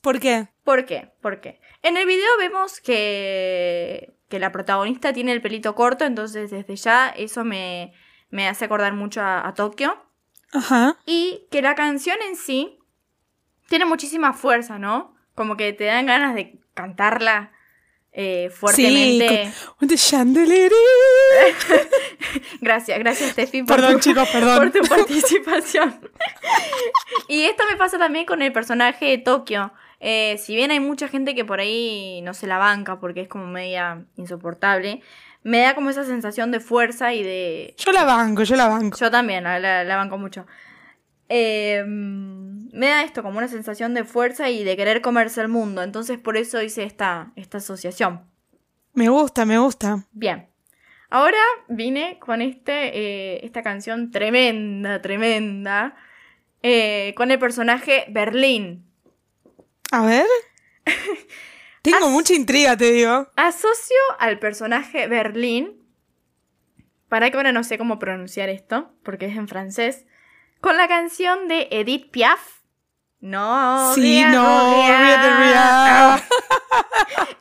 ¿Por 0.00 0.18
qué? 0.18 0.48
¿Por 0.64 0.86
qué? 0.86 1.12
¿Por 1.20 1.40
qué? 1.40 1.60
En 1.82 1.96
el 1.96 2.06
video 2.06 2.36
vemos 2.38 2.80
que, 2.80 4.12
que 4.28 4.40
la 4.40 4.50
protagonista 4.50 5.12
tiene 5.12 5.30
el 5.30 5.40
pelito 5.40 5.76
corto, 5.76 6.04
entonces 6.04 6.50
desde 6.50 6.74
ya 6.74 7.10
eso 7.10 7.44
me, 7.44 7.92
me 8.30 8.48
hace 8.48 8.64
acordar 8.64 8.92
mucho 8.92 9.20
a, 9.20 9.46
a 9.46 9.54
Tokio. 9.54 10.04
Ajá. 10.52 10.98
Y 11.06 11.46
que 11.52 11.62
la 11.62 11.76
canción 11.76 12.16
en 12.28 12.34
sí 12.34 12.81
tiene 13.68 13.84
muchísima 13.84 14.32
fuerza, 14.32 14.78
¿no? 14.78 15.14
Como 15.34 15.56
que 15.56 15.72
te 15.72 15.84
dan 15.84 16.06
ganas 16.06 16.34
de 16.34 16.58
cantarla 16.74 17.52
eh, 18.12 18.50
fuertemente. 18.54 19.46
Sí, 19.46 19.52
con-. 19.78 19.88
Gracias, 22.60 22.98
gracias 22.98 23.30
Steffi 23.30 23.62
por, 23.62 23.76
Perdón, 23.76 23.94
tu, 23.94 24.00
chicos, 24.00 24.28
perdón. 24.30 24.58
por 24.58 24.70
tu 24.82 24.88
participación. 24.88 26.00
y 27.28 27.44
esto 27.44 27.64
me 27.70 27.76
pasa 27.76 27.98
también 27.98 28.26
con 28.26 28.42
el 28.42 28.52
personaje 28.52 29.06
de 29.06 29.18
Tokio. 29.18 29.72
Eh, 30.00 30.36
si 30.38 30.54
bien 30.56 30.70
hay 30.70 30.80
mucha 30.80 31.08
gente 31.08 31.34
que 31.34 31.44
por 31.44 31.60
ahí 31.60 32.20
no 32.22 32.34
se 32.34 32.46
la 32.46 32.58
banca 32.58 32.98
porque 33.00 33.22
es 33.22 33.28
como 33.28 33.46
media 33.46 34.04
insoportable, 34.16 35.00
me 35.42 35.60
da 35.60 35.74
como 35.74 35.90
esa 35.90 36.04
sensación 36.04 36.50
de 36.50 36.60
fuerza 36.60 37.14
y 37.14 37.22
de... 37.22 37.74
Yo 37.78 37.92
la 37.92 38.04
banco, 38.04 38.42
yo 38.42 38.56
la 38.56 38.68
banco. 38.68 38.98
Yo 38.98 39.10
también 39.10 39.44
la, 39.44 39.58
la- 39.58 39.84
la 39.84 39.96
banco 39.96 40.18
mucho. 40.18 40.46
Eh, 41.34 41.82
me 41.86 42.88
da 42.88 43.04
esto 43.04 43.22
como 43.22 43.38
una 43.38 43.48
sensación 43.48 43.94
de 43.94 44.04
fuerza 44.04 44.50
y 44.50 44.64
de 44.64 44.76
querer 44.76 45.00
comerse 45.00 45.40
el 45.40 45.48
mundo. 45.48 45.82
Entonces 45.82 46.18
por 46.18 46.36
eso 46.36 46.60
hice 46.60 46.84
esta, 46.84 47.32
esta 47.36 47.56
asociación. 47.58 48.30
Me 48.92 49.08
gusta, 49.08 49.46
me 49.46 49.58
gusta. 49.58 50.04
Bien. 50.12 50.50
Ahora 51.08 51.38
vine 51.68 52.18
con 52.18 52.42
este, 52.42 52.98
eh, 52.98 53.40
esta 53.46 53.62
canción 53.62 54.10
tremenda, 54.10 55.00
tremenda, 55.00 55.96
eh, 56.62 57.14
con 57.16 57.30
el 57.30 57.38
personaje 57.38 58.04
Berlín. 58.10 58.84
A 59.90 60.04
ver. 60.04 60.26
Tengo 61.82 62.06
As- 62.06 62.10
mucha 62.12 62.34
intriga, 62.34 62.76
te 62.76 62.92
digo. 62.92 63.26
Asocio 63.36 63.96
al 64.18 64.38
personaje 64.38 65.06
Berlín, 65.06 65.82
para 67.08 67.30
que 67.30 67.36
ahora 67.38 67.52
no 67.52 67.64
sé 67.64 67.78
cómo 67.78 67.98
pronunciar 67.98 68.50
esto, 68.50 68.94
porque 69.02 69.26
es 69.26 69.36
en 69.36 69.48
francés, 69.48 70.06
con 70.62 70.78
la 70.78 70.88
canción 70.88 71.48
de 71.48 71.68
Edith 71.70 72.10
Piaf. 72.10 72.40
No, 73.20 73.92
Sí, 73.94 74.00
rien, 74.00 74.32
no. 74.32 76.16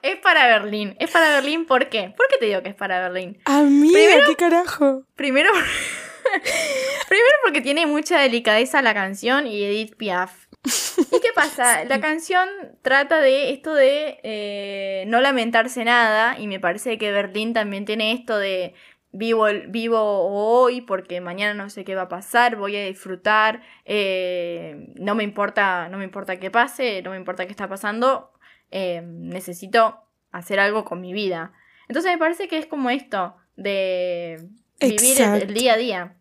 Es 0.01 0.17
para 0.17 0.45
Berlín. 0.47 0.95
Es 0.99 1.09
para 1.11 1.29
Berlín, 1.29 1.65
¿por 1.65 1.87
qué? 1.89 2.13
¿Por 2.15 2.27
qué 2.27 2.37
te 2.37 2.45
digo 2.47 2.61
que 2.61 2.69
es 2.69 2.75
para 2.75 2.99
Berlín? 3.01 3.39
Amiga, 3.45 3.93
Primero- 3.93 4.27
¿qué 4.27 4.35
carajo? 4.35 5.03
Primero, 5.15 5.49
primero 7.09 7.35
porque 7.43 7.61
tiene 7.61 7.85
mucha 7.85 8.19
delicadeza 8.19 8.81
la 8.81 8.93
canción 8.93 9.47
y 9.47 9.63
Edith 9.63 9.95
Piaf. 9.95 10.31
¿Y 10.63 11.19
qué 11.19 11.29
pasa? 11.33 11.83
La 11.85 11.99
canción 11.99 12.47
trata 12.83 13.19
de 13.19 13.49
esto 13.51 13.73
de 13.73 14.19
eh, 14.23 15.03
no 15.07 15.19
lamentarse 15.19 15.83
nada 15.83 16.37
y 16.37 16.45
me 16.47 16.59
parece 16.59 16.97
que 16.99 17.11
Berlín 17.11 17.53
también 17.53 17.85
tiene 17.85 18.11
esto 18.13 18.37
de 18.37 18.75
vivo, 19.11 19.47
el- 19.47 19.67
vivo 19.67 19.99
hoy 20.01 20.81
porque 20.81 21.19
mañana 21.21 21.53
no 21.53 21.69
sé 21.69 21.83
qué 21.83 21.95
va 21.95 22.03
a 22.03 22.09
pasar, 22.09 22.55
voy 22.55 22.75
a 22.77 22.85
disfrutar, 22.85 23.61
eh, 23.85 24.93
no 24.95 25.15
me 25.15 25.23
importa, 25.23 25.89
no 25.89 25.97
me 25.97 26.03
importa 26.05 26.39
qué 26.39 26.49
pase, 26.51 27.01
no 27.01 27.11
me 27.11 27.17
importa 27.17 27.45
qué 27.45 27.51
está 27.51 27.67
pasando, 27.67 28.31
eh, 28.71 29.01
necesito 29.05 29.99
hacer 30.31 30.59
algo 30.59 30.85
con 30.85 31.01
mi 31.01 31.13
vida. 31.13 31.53
Entonces 31.87 32.11
me 32.11 32.17
parece 32.17 32.47
que 32.47 32.57
es 32.57 32.65
como 32.67 32.89
esto 32.89 33.35
de 33.57 34.47
vivir 34.79 35.15
el- 35.21 35.53
día 35.53 35.73
a 35.73 35.77
día. 35.77 36.15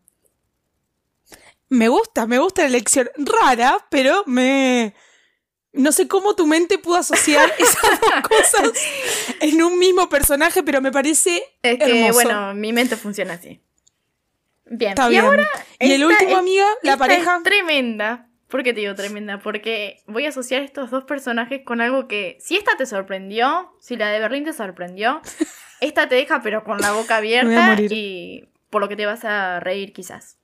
Me 1.68 1.88
gusta, 1.88 2.26
me 2.26 2.38
gusta 2.38 2.62
la 2.62 2.68
elección. 2.68 3.08
Rara, 3.16 3.76
pero 3.90 4.24
me. 4.26 4.94
No 5.72 5.92
sé 5.92 6.08
cómo 6.08 6.34
tu 6.34 6.46
mente 6.46 6.78
pudo 6.78 6.96
asociar 6.96 7.52
esas 7.58 8.00
dos 8.00 8.12
cosas 8.28 8.72
en 9.40 9.62
un 9.62 9.78
mismo 9.78 10.08
personaje, 10.08 10.62
pero 10.62 10.80
me 10.80 10.90
parece 10.90 11.42
Es 11.62 11.78
que, 11.78 12.06
hermoso. 12.06 12.12
bueno, 12.24 12.54
mi 12.54 12.72
mente 12.72 12.96
funciona 12.96 13.34
así. 13.34 13.60
Bien, 14.66 14.90
Está 14.90 15.06
y 15.06 15.10
bien. 15.10 15.24
ahora 15.24 15.48
y 15.78 15.92
el 15.92 16.04
último, 16.04 16.36
amiga, 16.36 16.66
la 16.82 16.96
pareja. 16.96 17.36
es 17.36 17.42
tremenda. 17.42 18.26
¿Por 18.48 18.64
qué 18.64 18.72
te 18.72 18.80
digo 18.80 18.94
tremenda? 18.96 19.38
Porque 19.38 20.02
voy 20.06 20.26
a 20.26 20.30
asociar 20.30 20.62
estos 20.62 20.90
dos 20.90 21.04
personajes 21.04 21.62
con 21.64 21.80
algo 21.80 22.08
que, 22.08 22.36
si 22.40 22.56
esta 22.56 22.76
te 22.76 22.84
sorprendió, 22.84 23.72
si 23.80 23.96
la 23.96 24.08
de 24.10 24.18
Berlín 24.18 24.44
te 24.44 24.52
sorprendió, 24.52 25.22
esta 25.80 26.08
te 26.08 26.16
deja 26.16 26.42
pero 26.42 26.64
con 26.64 26.80
la 26.80 26.90
boca 26.92 27.16
abierta 27.18 27.76
y 27.80 28.48
por 28.70 28.80
lo 28.82 28.88
que 28.88 28.96
te 28.96 29.06
vas 29.06 29.24
a 29.24 29.60
reír 29.60 29.92
quizás. 29.92 30.39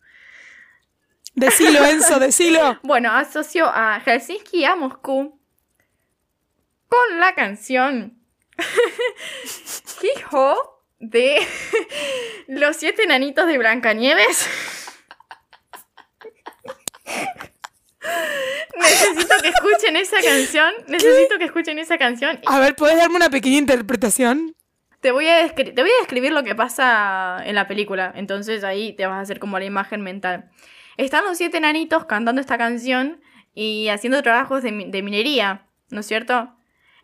Decilo, 1.37 1.85
Enzo, 1.85 2.19
decilo. 2.19 2.81
Bueno, 2.83 3.13
asocio 3.13 3.67
a 3.67 4.01
Helsinki 4.01 4.61
y 4.61 4.65
a 4.65 4.75
Moscú 4.75 5.39
con 6.89 7.21
la 7.21 7.35
canción 7.35 8.19
Hijo 10.17 10.83
de 10.99 11.47
los 12.49 12.77
siete 12.77 13.03
enanitos 13.03 13.47
de 13.47 13.59
Blancanieves. 13.59 14.49
Necesito 18.79 19.35
que 19.43 19.49
escuchen 19.49 19.97
esa 19.97 20.23
canción. 20.23 20.73
Necesito 20.87 21.39
que 21.39 21.45
escuchen 21.45 21.79
esa 21.79 21.99
canción. 21.99 22.41
A 22.47 22.61
ver, 22.61 22.77
¿puedes 22.77 22.97
darme 22.97 23.17
una 23.17 23.31
pequeña 23.31 23.59
interpretación? 23.59 24.55
Te 25.01 25.11
voy, 25.13 25.29
a 25.29 25.55
te 25.55 25.73
voy 25.73 25.91
a 25.91 26.01
describir 26.01 26.33
lo 26.33 26.45
que 26.45 26.55
pasa 26.55 27.43
en 27.45 27.55
la 27.55 27.67
película. 27.67 28.13
Entonces 28.15 28.65
ahí 28.65 28.95
te 28.95 29.07
vas 29.07 29.17
a 29.17 29.21
hacer 29.21 29.39
como 29.39 29.59
la 29.59 29.65
imagen 29.65 30.01
mental. 30.03 30.51
Están 30.97 31.25
los 31.25 31.37
siete 31.39 31.59
enanitos 31.59 32.05
cantando 32.07 32.41
esta 32.41 32.59
canción 32.59 33.21
y 33.55 33.89
haciendo 33.89 34.23
trabajos 34.23 34.63
de, 34.63 34.73
mi- 34.73 34.91
de 34.91 35.03
minería, 35.03 35.67
¿no 35.91 36.01
es 36.01 36.07
cierto? 36.07 36.53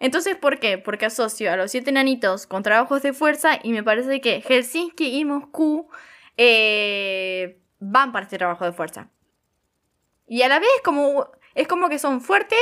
Entonces, 0.01 0.37
¿por 0.37 0.59
qué? 0.59 0.79
Porque 0.79 1.07
asocio 1.07 1.53
a 1.53 1.57
los 1.57 1.71
siete 1.71 1.91
enanitos 1.91 2.47
con 2.47 2.63
trabajos 2.63 3.03
de 3.03 3.13
fuerza 3.13 3.59
y 3.63 3.73
me 3.73 3.83
parece 3.83 4.21
que 4.21 4.41
Helsinki 4.41 5.19
y 5.19 5.25
Moscú 5.25 5.89
eh, 6.37 7.61
van 7.79 8.13
para 8.13 8.25
este 8.25 8.39
trabajo 8.39 8.65
de 8.65 8.73
fuerza. 8.73 9.11
Y 10.27 10.43
a 10.43 10.49
la 10.49 10.59
vez 10.59 10.69
como, 10.85 11.29
es 11.55 11.69
como 11.69 11.89
que 11.89 11.99
son 11.99 12.21
fuertes, 12.21 12.59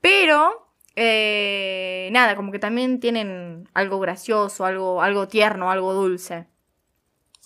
pero 0.00 0.70
eh, 0.94 2.08
nada, 2.12 2.36
como 2.36 2.52
que 2.52 2.58
también 2.58 3.00
tienen 3.00 3.68
algo 3.74 3.98
gracioso, 3.98 4.64
algo, 4.64 5.02
algo 5.02 5.26
tierno, 5.26 5.70
algo 5.70 5.92
dulce. 5.94 6.46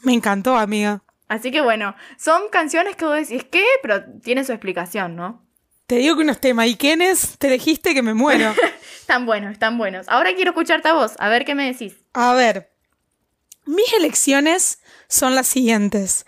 Me 0.03 0.13
encantó, 0.13 0.57
amiga. 0.57 1.03
Así 1.31 1.53
que 1.53 1.61
bueno, 1.61 1.95
son 2.19 2.49
canciones 2.51 2.97
que 2.97 3.05
vos 3.05 3.15
decís, 3.17 3.45
¿qué? 3.49 3.65
Pero 3.83 4.03
tiene 4.21 4.45
su 4.45 4.51
explicación, 4.51 5.15
¿no? 5.15 5.47
Te 5.87 5.95
digo 5.95 6.17
que 6.17 6.23
unos 6.23 6.41
temas. 6.41 6.67
¿Y 6.67 6.75
quiénes 6.77 7.39
te 7.39 7.47
elegiste 7.47 7.95
que 7.95 8.03
me 8.03 8.15
muero? 8.15 8.53
Están 9.01 9.27
buenos, 9.27 9.53
están 9.53 9.79
buenos. 9.79 10.09
Ahora 10.09 10.35
quiero 10.35 10.51
escucharte 10.51 10.89
a 10.89 10.93
vos, 10.93 11.13
a 11.19 11.29
ver 11.29 11.45
qué 11.45 11.55
me 11.55 11.73
decís. 11.73 11.95
A 12.15 12.35
ver, 12.35 12.73
mis 13.65 13.93
elecciones 13.93 14.81
son 15.09 15.37
las 15.37 15.47
siguientes. 15.47 16.27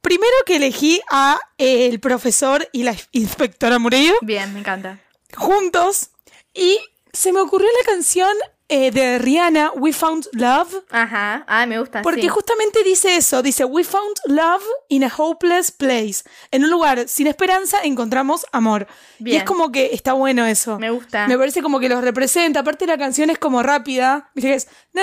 Primero 0.00 0.32
que 0.46 0.56
elegí 0.56 1.00
a 1.10 1.38
eh, 1.58 1.86
el 1.86 2.00
profesor 2.00 2.68
y 2.72 2.82
la 2.82 2.96
inspectora 3.12 3.78
Murillo 3.78 4.14
Bien, 4.20 4.52
me 4.52 4.60
encanta. 4.60 4.98
juntos 5.36 6.10
y 6.54 6.78
se 7.12 7.32
me 7.32 7.40
ocurrió 7.40 7.68
la 7.84 7.92
canción 7.92 8.32
eh, 8.72 8.92
de 8.92 9.18
Rihanna, 9.18 9.72
We 9.74 9.92
Found 9.92 10.28
Love. 10.30 10.84
Ajá, 10.90 11.44
ah, 11.48 11.66
me 11.66 11.80
gusta. 11.80 12.02
Porque 12.02 12.28
justamente 12.28 12.84
dice 12.84 13.16
eso, 13.16 13.42
dice, 13.42 13.64
We 13.64 13.82
found 13.82 14.16
love 14.26 14.62
in 14.88 15.02
a 15.02 15.12
hopeless 15.14 15.72
place. 15.72 16.22
En 16.52 16.62
un 16.62 16.70
lugar 16.70 17.08
sin 17.08 17.26
esperanza 17.26 17.80
encontramos 17.82 18.46
amor. 18.52 18.86
Y 19.18 19.34
es 19.34 19.42
como 19.42 19.72
que 19.72 19.90
está 19.92 20.12
bueno 20.12 20.46
eso. 20.46 20.78
Me 20.78 20.90
gusta. 20.90 21.26
Me 21.26 21.36
parece 21.36 21.62
como 21.62 21.80
que 21.80 21.88
los 21.88 22.00
representa. 22.00 22.60
Aparte 22.60 22.86
la 22.86 22.96
canción 22.96 23.28
es 23.30 23.38
como 23.38 23.60
rápida. 23.60 24.30
Es... 24.36 24.68
Y 24.94 25.00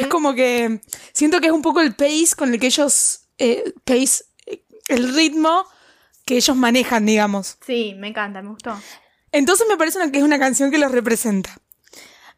es 0.00 0.06
como 0.06 0.34
que... 0.34 0.80
Siento 1.12 1.42
que 1.42 1.48
es 1.48 1.52
un 1.52 1.60
poco 1.60 1.82
el 1.82 1.94
pace 1.94 2.30
con 2.38 2.54
el 2.54 2.58
que 2.58 2.68
ellos... 2.68 3.26
Eh, 3.36 3.74
pace, 3.84 4.24
eh, 4.46 4.64
el 4.88 5.14
ritmo 5.14 5.66
que 6.24 6.36
ellos 6.36 6.56
manejan, 6.56 7.04
digamos. 7.04 7.58
Sí, 7.66 7.94
me 7.98 8.08
encanta, 8.08 8.40
me 8.40 8.48
gustó. 8.48 8.74
Entonces 9.38 9.66
me 9.68 9.76
parece 9.76 9.98
una- 9.98 10.10
que 10.12 10.18
es 10.18 10.24
una 10.24 10.38
canción 10.38 10.70
que 10.70 10.78
los 10.78 10.90
representa. 10.92 11.56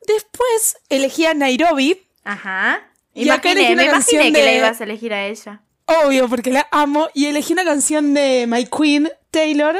Después 0.07 0.77
elegí 0.89 1.27
a 1.27 1.35
Nairobi, 1.35 2.07
Ajá. 2.25 2.87
Y 3.15 3.29
acá 3.29 3.51
Imaginé, 3.51 3.53
elegí 3.53 3.73
una 3.73 3.83
me 3.85 3.91
canción 3.91 4.23
imaginé 4.23 4.39
que 4.39 4.45
de- 4.47 4.53
la 4.53 4.59
ibas 4.67 4.81
a 4.81 4.85
elegir 4.85 5.13
a 5.15 5.27
ella. 5.27 5.63
obvio, 5.87 6.29
porque 6.29 6.51
la 6.53 6.69
amo, 6.71 7.09
y 7.15 7.27
elegí 7.27 7.53
una 7.55 7.65
canción 7.65 8.15
de 8.15 8.47
My 8.47 8.67
Queen, 8.67 9.11
Taylor, 9.31 9.77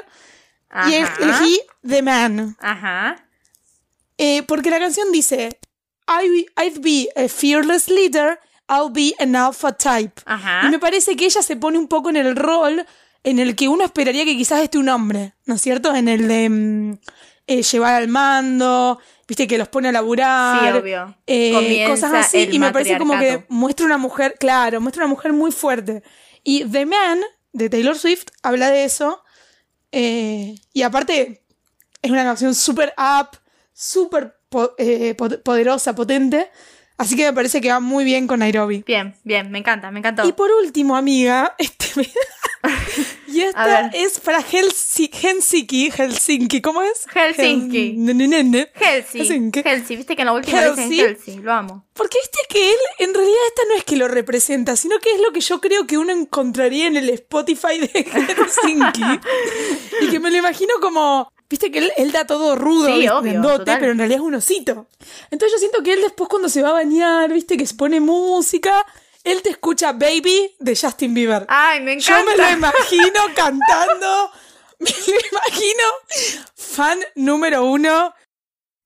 y 0.89 0.95
Ajá. 0.95 1.15
elegí 1.21 1.61
The 1.87 2.03
Man. 2.03 2.57
Ajá. 2.61 3.17
Eh, 4.19 4.43
porque 4.45 4.71
la 4.71 4.79
canción 4.79 5.13
dice, 5.13 5.61
I, 6.09 6.47
I'd 6.61 6.81
be 6.81 7.09
a 7.15 7.29
fearless 7.29 7.89
leader, 7.89 8.41
I'll 8.69 8.91
be 8.91 9.15
an 9.19 9.37
alpha 9.37 9.73
type. 9.77 10.21
Ajá. 10.25 10.63
Y 10.67 10.71
me 10.71 10.79
parece 10.79 11.15
que 11.17 11.27
ella 11.27 11.43
se 11.43 11.57
pone 11.57 11.79
un 11.79 11.89
poco 11.89 12.09
en 12.11 12.17
el 12.17 12.35
rol 12.37 12.85
en 13.25 13.39
el 13.39 13.55
que 13.57 13.69
uno 13.69 13.85
esperaría 13.85 14.25
que 14.25 14.37
quizás 14.37 14.63
esté 14.63 14.79
un 14.79 14.89
hombre, 14.89 15.35
¿no 15.47 15.55
es 15.55 15.61
cierto? 15.63 15.95
En 15.95 16.09
el 16.09 16.27
de 16.29 16.49
mm, 16.49 16.99
eh, 17.47 17.63
llevar 17.63 17.95
al 17.95 18.09
mando, 18.09 18.99
viste 19.29 19.47
que 19.47 19.59
los 19.59 19.69
pone 19.69 19.89
a 19.89 19.93
laburar. 19.93 20.73
Sí, 20.75 20.79
obvio. 20.81 21.17
eh, 21.27 21.51
cosas 21.89 22.11
así. 22.21 22.39
Y 22.55 22.59
me 22.59 22.67
parece 22.73 22.91
como 22.99 23.13
que 23.19 23.45
muestra 23.49 23.87
una 23.87 23.99
mujer, 23.99 24.37
claro, 24.39 24.81
muestra 24.81 25.05
una 25.05 25.11
mujer 25.15 25.33
muy 25.33 25.51
fuerte. 25.53 26.03
Y 26.45 26.65
The 26.65 26.87
Man, 26.87 27.21
de 27.53 27.69
Taylor 27.69 27.99
Swift, 27.99 28.25
habla 28.43 28.71
de 28.71 28.85
eso. 28.85 29.23
eh, 29.93 30.55
y 30.73 30.83
aparte, 30.83 31.43
es 32.03 32.11
una 32.11 32.23
canción 32.25 32.55
súper 32.55 32.95
up, 32.97 33.37
súper 33.73 34.37
po- 34.49 34.75
po- 35.17 35.43
poderosa, 35.43 35.95
potente. 35.95 36.51
Así 37.01 37.17
que 37.17 37.25
me 37.25 37.33
parece 37.33 37.61
que 37.63 37.71
va 37.71 37.81
muy 37.81 38.05
bien 38.05 38.27
con 38.27 38.41
Nairobi. 38.41 38.85
Bien, 38.87 39.15
bien, 39.25 39.51
me 39.51 39.59
encanta, 39.59 39.91
me 39.91 40.01
encantó. 40.01 40.29
Y 40.29 40.33
por 40.33 40.51
último, 40.53 40.97
amiga, 40.97 41.55
este 41.59 41.87
me- 41.97 42.09
y 43.27 43.41
esta 43.41 43.87
es 43.95 44.21
para 44.21 44.43
Helsi- 44.43 45.09
Helsinki, 45.11 45.91
Helsinki, 45.91 46.61
¿cómo 46.61 46.83
es? 46.83 47.07
Helsinki. 47.15 47.93
Hel- 47.93 47.97
ne- 48.05 48.13
ne- 48.15 48.29
ne- 48.29 48.45
ne. 48.45 48.69
Helsi. 48.75 49.21
Helsinki. 49.21 49.63
Helsi, 49.65 49.97
viste 49.97 50.15
que 50.15 50.21
en 50.23 50.27
la 50.27 50.33
última 50.35 50.61
le 50.61 50.71
dicen 50.71 50.85
Helsi. 50.93 51.01
Helsi, 51.01 51.37
lo 51.39 51.53
amo. 51.55 51.87
Porque 51.95 52.19
viste 52.21 52.39
que 52.51 52.71
él, 52.71 52.77
en 52.99 53.15
realidad 53.15 53.39
esta 53.49 53.63
no 53.69 53.75
es 53.77 53.85
que 53.85 53.97
lo 53.97 54.07
representa, 54.09 54.77
sino 54.77 54.99
que 54.99 55.11
es 55.13 55.21
lo 55.23 55.33
que 55.33 55.41
yo 55.41 55.59
creo 55.61 55.87
que 55.87 55.97
uno 55.97 56.13
encontraría 56.13 56.87
en 56.87 56.97
el 56.99 57.09
Spotify 57.09 57.79
de 57.79 57.89
Helsinki. 58.13 59.03
y 60.03 60.09
que 60.11 60.21
me 60.21 60.31
lo 60.31 60.37
imagino 60.37 60.75
como, 60.83 61.33
viste 61.51 61.71
que 61.71 61.81
él, 61.81 61.93
él 61.99 62.13
da 62.13 62.27
todo 62.27 62.57
rudo, 62.57 62.87
Sí, 62.87 63.07
pero 63.79 63.93
en 63.93 63.99
realidad 63.99 64.21
es 64.21 64.25
un 64.25 64.35
osito. 64.37 64.87
Entonces 65.31 65.53
yo 65.53 65.59
siento 65.59 65.83
que 65.83 65.93
él 65.93 66.01
después 66.01 66.29
cuando 66.31 66.49
se 66.49 66.63
va 66.63 66.71
a 66.71 66.73
bañar, 66.75 67.31
viste 67.33 67.57
que 67.59 67.67
se 67.67 67.75
pone 67.75 68.01
música, 68.01 68.87
él 69.25 69.43
te 69.43 69.51
escucha 69.51 69.93
Baby 69.93 70.55
de 70.59 70.77
Justin 70.77 71.13
Bieber. 71.13 71.45
Ay, 71.49 71.81
me 71.81 71.99
Yo 72.01 72.15
encanta. 72.17 72.31
me 72.31 72.37
lo 72.43 72.57
imagino 72.57 73.21
cantando. 73.35 74.31
Me 74.79 74.91
lo 74.91 75.21
imagino 75.33 75.83
fan 76.55 76.99
número 77.17 77.65
uno. 77.65 78.15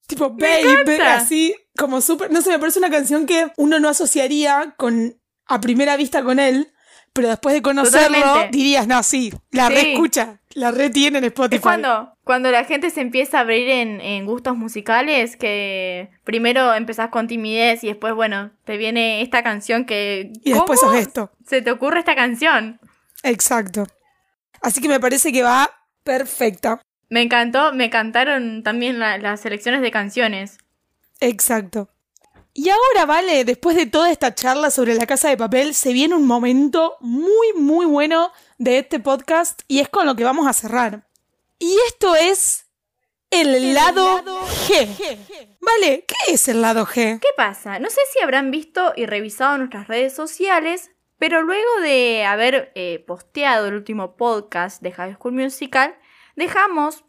Tipo, 0.09 0.31
baby, 0.31 1.01
así, 1.03 1.55
como 1.79 2.01
súper. 2.01 2.31
No 2.33 2.43
sé, 2.43 2.51
me 2.51 2.59
parece 2.59 2.79
una 2.81 2.91
canción 2.91 3.27
que 3.27 3.53
uno 3.57 3.79
no 3.79 3.89
asociaría 3.89 4.75
con 4.77 5.21
a 5.47 5.61
primera 5.61 5.97
vista 5.97 6.25
con 6.25 6.41
él, 6.41 6.74
pero 7.15 7.29
después 7.29 7.55
de 7.55 7.63
conocerlo 7.63 8.19
Totalmente. 8.19 8.57
dirías, 8.57 8.87
no, 8.87 9.03
sí, 9.03 9.33
la 9.53 9.69
Sí. 9.69 9.75
reescucha, 9.75 10.41
la 10.55 10.71
retiene 10.73 11.19
en 11.19 11.25
Spotify. 11.25 11.57
Es 11.57 11.63
cuando, 11.63 12.13
cuando 12.25 12.51
la 12.51 12.65
gente 12.65 12.91
se 12.91 13.01
empieza 13.01 13.39
a 13.39 13.41
abrir 13.43 13.69
en, 13.71 14.01
en 14.01 14.27
gustos 14.27 14.57
musicales, 14.57 15.37
que 15.37 16.11
primero 16.25 16.75
empezás 16.75 17.09
con 17.11 17.27
timidez 17.29 17.83
y 17.85 17.87
después, 17.89 18.15
bueno, 18.15 18.51
te 18.65 18.77
viene 18.77 19.23
esta 19.23 19.43
canción 19.43 19.85
que... 19.87 20.33
Y 20.45 20.53
después 20.53 20.81
¿Cómo 20.81 20.93
sos 20.93 21.01
esto. 21.01 21.31
se 21.47 21.63
te 21.63 21.71
ocurre 21.71 22.01
esta 22.01 22.15
canción? 22.15 22.79
Exacto. 23.23 23.87
Así 24.61 24.81
que 24.81 24.89
me 24.89 25.01
parece 25.01 25.33
que 25.33 25.43
va 25.43 25.71
perfecta. 26.03 26.81
Me 27.11 27.23
encantó, 27.23 27.73
me 27.73 27.91
cantaron 27.91 28.63
también 28.63 28.99
la- 28.99 29.19
las 29.19 29.41
selecciones 29.41 29.83
de 29.83 29.91
canciones. 29.91 30.59
Exacto. 31.21 31.89
Y 32.57 32.71
ahora, 32.71 33.05
vale, 33.05 33.45
después 33.45 33.75
de 33.75 33.87
toda 33.87 34.13
esta 34.13 34.33
charla 34.33 34.71
sobre 34.71 34.95
la 34.95 35.07
casa 35.07 35.29
de 35.29 35.37
papel, 35.37 35.75
se 35.75 35.93
viene 35.93 36.15
un 36.15 36.25
momento 36.25 36.97
muy, 37.01 37.53
muy 37.57 37.85
bueno 37.85 38.31
de 38.59 38.79
este 38.79 39.01
podcast 39.01 39.63
y 39.67 39.81
es 39.81 39.89
con 39.89 40.07
lo 40.07 40.15
que 40.15 40.23
vamos 40.23 40.47
a 40.47 40.53
cerrar. 40.53 41.09
Y 41.59 41.77
esto 41.89 42.15
es 42.15 42.67
el, 43.31 43.75
lado, 43.75 44.23
G. 44.69 44.87
Vale, 45.61 46.05
¿qué 46.07 46.33
es 46.33 46.47
el 46.47 46.63
lado 46.63 46.87
G? 46.87 47.19
¿Qué 47.19 47.29
pasa? 47.37 47.81
No 47.81 47.91
sé 47.91 48.01
si 48.13 48.23
habrán 48.23 48.53
visto 48.53 48.93
y 48.95 49.07
revisado 49.07 49.59
nuestras 49.59 49.89
redes 49.89 50.15
sociales, 50.15 50.93
pero 51.19 51.43
luego 51.43 51.81
de 51.83 52.25
haber 52.25 52.71
eh, 52.77 53.03
posteado 53.05 53.67
el 53.67 53.75
último 53.75 54.15
podcast 54.17 54.81
de 54.81 54.93
High 54.93 55.15
School 55.15 55.33
Musical, 55.33 55.99
dejamos 56.37 57.05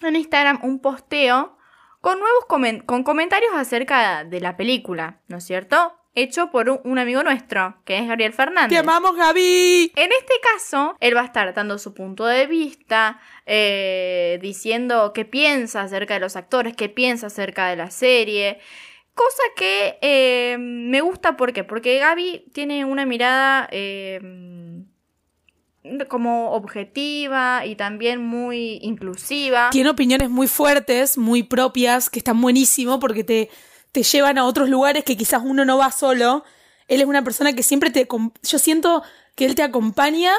en 0.00 0.16
Instagram 0.16 0.60
un 0.62 0.80
posteo 0.80 1.58
con 2.00 2.18
nuevos 2.18 2.44
comen- 2.48 2.84
con 2.84 3.02
comentarios 3.04 3.52
acerca 3.54 4.24
de 4.24 4.40
la 4.40 4.56
película, 4.56 5.20
¿no 5.28 5.38
es 5.38 5.44
cierto? 5.44 5.96
Hecho 6.14 6.50
por 6.50 6.68
un, 6.68 6.80
un 6.82 6.98
amigo 6.98 7.22
nuestro, 7.22 7.76
que 7.84 7.98
es 7.98 8.08
Gabriel 8.08 8.32
Fernández. 8.32 8.70
¡Te 8.70 8.78
amamos, 8.78 9.14
Gaby! 9.16 9.92
En 9.94 10.10
este 10.10 10.34
caso, 10.42 10.96
él 10.98 11.16
va 11.16 11.20
a 11.20 11.24
estar 11.26 11.54
dando 11.54 11.78
su 11.78 11.94
punto 11.94 12.26
de 12.26 12.46
vista, 12.48 13.20
eh, 13.46 14.40
diciendo 14.42 15.12
qué 15.14 15.24
piensa 15.24 15.82
acerca 15.82 16.14
de 16.14 16.20
los 16.20 16.34
actores, 16.34 16.74
qué 16.74 16.88
piensa 16.88 17.28
acerca 17.28 17.68
de 17.68 17.76
la 17.76 17.90
serie. 17.92 18.58
Cosa 19.14 19.42
que 19.54 19.98
eh, 20.02 20.56
me 20.58 21.00
gusta, 21.00 21.36
¿por 21.36 21.52
qué? 21.52 21.62
Porque 21.62 21.98
Gaby 21.98 22.46
tiene 22.52 22.84
una 22.84 23.06
mirada 23.06 23.68
eh, 23.70 24.18
como 26.08 26.50
objetiva 26.52 27.64
y 27.64 27.74
también 27.74 28.24
muy 28.24 28.78
inclusiva. 28.82 29.70
Tiene 29.70 29.90
opiniones 29.90 30.28
muy 30.28 30.46
fuertes, 30.46 31.16
muy 31.16 31.42
propias, 31.42 32.10
que 32.10 32.18
están 32.18 32.40
buenísimo 32.40 33.00
porque 33.00 33.24
te, 33.24 33.50
te 33.92 34.02
llevan 34.02 34.38
a 34.38 34.44
otros 34.44 34.68
lugares 34.68 35.04
que 35.04 35.16
quizás 35.16 35.42
uno 35.44 35.64
no 35.64 35.78
va 35.78 35.90
solo. 35.90 36.44
Él 36.88 37.00
es 37.00 37.06
una 37.06 37.22
persona 37.22 37.54
que 37.54 37.62
siempre 37.62 37.90
te... 37.90 38.06
Yo 38.42 38.58
siento 38.58 39.02
que 39.34 39.46
él 39.46 39.54
te 39.54 39.62
acompaña 39.62 40.32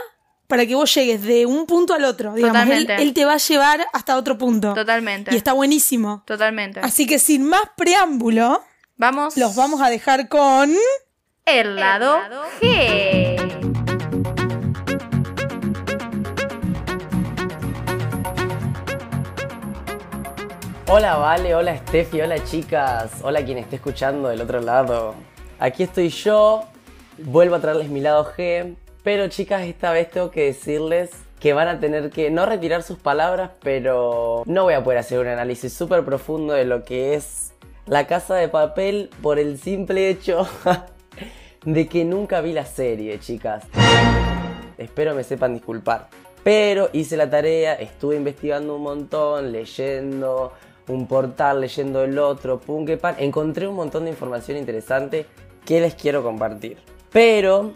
para 0.47 0.65
que 0.65 0.75
vos 0.75 0.93
llegues 0.93 1.23
de 1.23 1.45
un 1.45 1.65
punto 1.65 1.93
al 1.93 2.04
otro. 2.04 2.34
Digamos, 2.34 2.62
Totalmente. 2.62 3.01
él 3.01 3.13
te 3.13 3.23
va 3.23 3.34
a 3.34 3.38
llevar 3.38 3.88
hasta 3.93 4.17
otro 4.17 4.38
punto. 4.38 4.73
Totalmente. 4.73 5.34
Y 5.34 5.38
está 5.38 5.54
buenísimo. 5.54 6.23
Totalmente. 6.27 6.82
Así 6.82 7.08
que 7.08 7.19
sin 7.19 7.45
más 7.45 7.63
preámbulo, 7.77 8.62
Vamos. 8.97 9.38
los 9.38 9.56
vamos 9.56 9.82
a 9.82 9.89
dejar 9.89 10.27
con... 10.27 10.75
El 11.45 11.75
lado 11.77 12.19
G. 12.62 13.20
Hola 20.93 21.15
Vale, 21.15 21.56
hola 21.56 21.77
Steffi, 21.77 22.19
hola 22.19 22.43
chicas, 22.43 23.21
hola 23.23 23.45
quien 23.45 23.58
esté 23.60 23.77
escuchando 23.77 24.27
del 24.27 24.41
otro 24.41 24.60
lado. 24.60 25.15
Aquí 25.58 25.84
estoy 25.84 26.10
yo, 26.10 26.65
vuelvo 27.17 27.56
a 27.56 27.62
traerles 27.62 27.88
mi 27.88 28.01
lado 28.01 28.30
G, 28.36 28.75
pero 29.01 29.30
chicas, 29.30 29.62
esta 29.62 29.93
vez 29.93 30.12
tengo 30.12 30.32
que 30.32 30.47
decirles 30.47 31.12
que 31.39 31.54
van 31.54 31.69
a 31.69 31.80
tener 31.80 32.10
que 32.10 32.30
no 32.30 32.45
retirar 32.45 32.84
sus 32.84 32.97
palabras, 32.97 33.51
pero 33.63 34.43
no 34.45 34.63
voy 34.63 34.73
a 34.73 34.84
poder 34.84 34.99
hacer 34.99 35.19
un 35.19 35.27
análisis 35.27 35.71
súper 35.71 36.04
profundo 36.04 36.51
de 36.56 36.65
lo 36.65 36.84
que 36.84 37.13
es 37.13 37.54
la 37.86 38.06
casa 38.06 38.36
de 38.36 38.49
papel 38.49 39.10
por 39.21 39.39
el 39.39 39.60
simple 39.60 40.10
hecho 40.10 40.45
de 41.63 41.88
que 41.88 42.04
nunca 42.04 42.41
vi 42.41 42.51
la 42.51 42.65
serie, 42.65 43.17
chicas. 43.17 43.63
Espero 44.77 45.15
me 45.15 45.23
sepan 45.23 45.54
disculpar. 45.54 46.10
Pero 46.43 46.89
hice 46.91 47.15
la 47.15 47.30
tarea, 47.30 47.75
estuve 47.75 48.17
investigando 48.17 48.75
un 48.75 48.82
montón, 48.82 49.54
leyendo 49.54 50.51
un 50.91 51.08
portal, 51.08 51.62
leyendo 51.62 52.04
el 52.04 52.19
otro, 52.19 52.60
pum 52.60 52.86
que 52.86 52.97
pan. 52.97 53.15
Encontré 53.17 53.67
un 53.67 53.75
montón 53.75 54.06
de 54.06 54.12
información 54.12 54.58
interesante 54.58 55.25
que 55.65 55.82
les 55.82 55.95
quiero 55.95 56.23
compartir. 56.23 56.77
Pero 57.12 57.73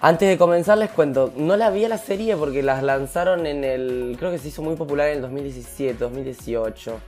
antes 0.00 0.28
de 0.28 0.38
comenzar 0.38 0.78
les 0.78 0.90
cuento, 0.90 1.32
no 1.36 1.56
la 1.56 1.70
vi 1.70 1.84
a 1.84 1.88
la 1.88 1.98
serie 1.98 2.36
porque 2.36 2.62
las 2.62 2.82
lanzaron 2.82 3.46
en 3.46 3.64
el. 3.64 4.16
Creo 4.18 4.30
que 4.30 4.38
se 4.38 4.48
hizo 4.48 4.62
muy 4.62 4.76
popular 4.76 5.08
en 5.08 5.16
el 5.16 5.22
2017, 5.22 5.98
2018. 5.98 6.98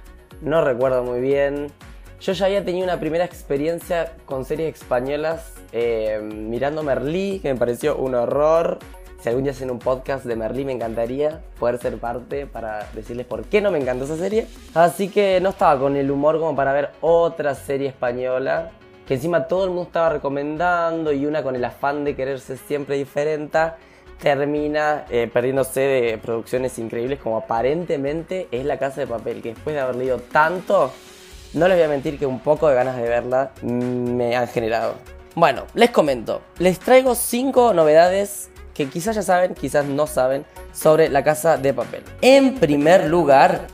No 0.43 0.65
recuerdo 0.65 1.05
muy 1.05 1.21
bien. 1.21 1.69
Yo 2.21 2.33
ya 2.33 2.47
había 2.47 2.65
tenido 2.65 2.85
una 2.85 3.01
primera 3.01 3.25
experiencia 3.25 4.13
con 4.27 4.45
series 4.45 4.75
españolas 4.75 5.55
eh, 5.73 6.21
mirando 6.23 6.83
Merlí, 6.83 7.39
que 7.41 7.53
me 7.53 7.59
pareció 7.59 7.97
un 7.97 8.15
horror. 8.15 8.79
Si 9.21 9.29
algún 9.29 9.45
día 9.45 9.53
hacen 9.53 9.71
un 9.71 9.79
podcast 9.79 10.25
de 10.25 10.35
Merlí, 10.35 10.65
me 10.65 10.73
encantaría 10.73 11.43
poder 11.59 11.77
ser 11.77 11.99
parte 11.99 12.47
para 12.47 12.89
decirles 12.95 13.27
por 13.27 13.45
qué 13.45 13.61
no 13.61 13.71
me 13.71 13.79
encantó 13.79 14.07
esa 14.07 14.17
serie. 14.17 14.47
Así 14.73 15.11
que 15.11 15.41
no 15.43 15.51
estaba 15.51 15.79
con 15.79 15.95
el 15.97 16.11
humor 16.11 16.39
como 16.39 16.57
para 16.57 16.73
ver 16.73 16.91
otra 17.03 17.55
serie 17.55 17.89
española, 17.89 18.71
que 19.07 19.15
encima 19.15 19.47
todo 19.47 19.65
el 19.65 19.71
mundo 19.71 19.83
estaba 19.83 20.09
recomendando 20.09 21.13
y 21.13 21.27
una 21.27 21.43
con 21.43 21.55
el 21.55 21.63
afán 21.67 22.03
de 22.03 22.17
quererse 22.17 22.57
siempre 22.57 22.97
diferente, 22.97 23.59
termina 24.23 25.05
eh, 25.11 25.29
perdiéndose 25.31 25.81
de 25.81 26.19
producciones 26.19 26.79
increíbles 26.79 27.19
como 27.19 27.37
aparentemente 27.37 28.49
es 28.51 28.65
La 28.65 28.79
Casa 28.79 29.03
de 29.03 29.07
Papel, 29.07 29.43
que 29.43 29.51
después 29.51 29.77
de 29.77 29.81
haber 29.81 29.97
leído 29.97 30.19
tanto, 30.19 30.93
no 31.53 31.69
les 31.69 31.77
voy 31.77 31.85
a 31.85 31.89
mentir 31.89 32.19
que 32.19 32.25
un 32.25 32.41
poco 32.41 32.69
de 32.69 32.75
ganas 32.75 32.97
de 32.97 33.03
verla 33.03 33.51
me 33.63 34.35
han 34.35 34.49
generado. 34.49 34.95
Bueno, 35.35 35.65
les 35.75 35.91
comento. 35.91 36.43
Les 36.59 36.79
traigo 36.81 37.15
5 37.15 37.73
novedades 37.73 38.50
que 38.81 38.89
quizás 38.89 39.15
ya 39.15 39.23
saben, 39.23 39.55
quizás 39.55 39.85
no 39.85 40.07
saben, 40.07 40.47
sobre 40.73 41.11
la 41.11 41.23
Casa 41.23 41.59
de 41.59 41.75
Papel. 41.75 42.03
En 42.23 42.55
primer 42.55 43.09
lugar, 43.09 43.67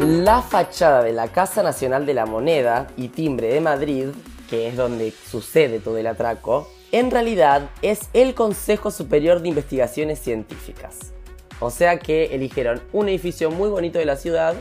la 0.00 0.42
fachada 0.42 1.04
de 1.04 1.12
la 1.12 1.28
Casa 1.28 1.62
Nacional 1.62 2.04
de 2.04 2.14
la 2.14 2.26
Moneda 2.26 2.88
y 2.96 3.08
Timbre 3.08 3.54
de 3.54 3.60
Madrid, 3.60 4.08
que 4.48 4.66
es 4.66 4.76
donde 4.76 5.12
sucede 5.12 5.78
todo 5.78 5.98
el 5.98 6.08
atraco, 6.08 6.68
en 6.90 7.12
realidad 7.12 7.70
es 7.80 8.08
el 8.12 8.34
Consejo 8.34 8.90
Superior 8.90 9.40
de 9.40 9.50
Investigaciones 9.50 10.18
Científicas. 10.18 11.12
O 11.60 11.70
sea 11.70 12.00
que 12.00 12.34
eligieron 12.34 12.82
un 12.92 13.08
edificio 13.08 13.52
muy 13.52 13.68
bonito 13.68 14.00
de 14.00 14.04
la 14.04 14.16
ciudad 14.16 14.56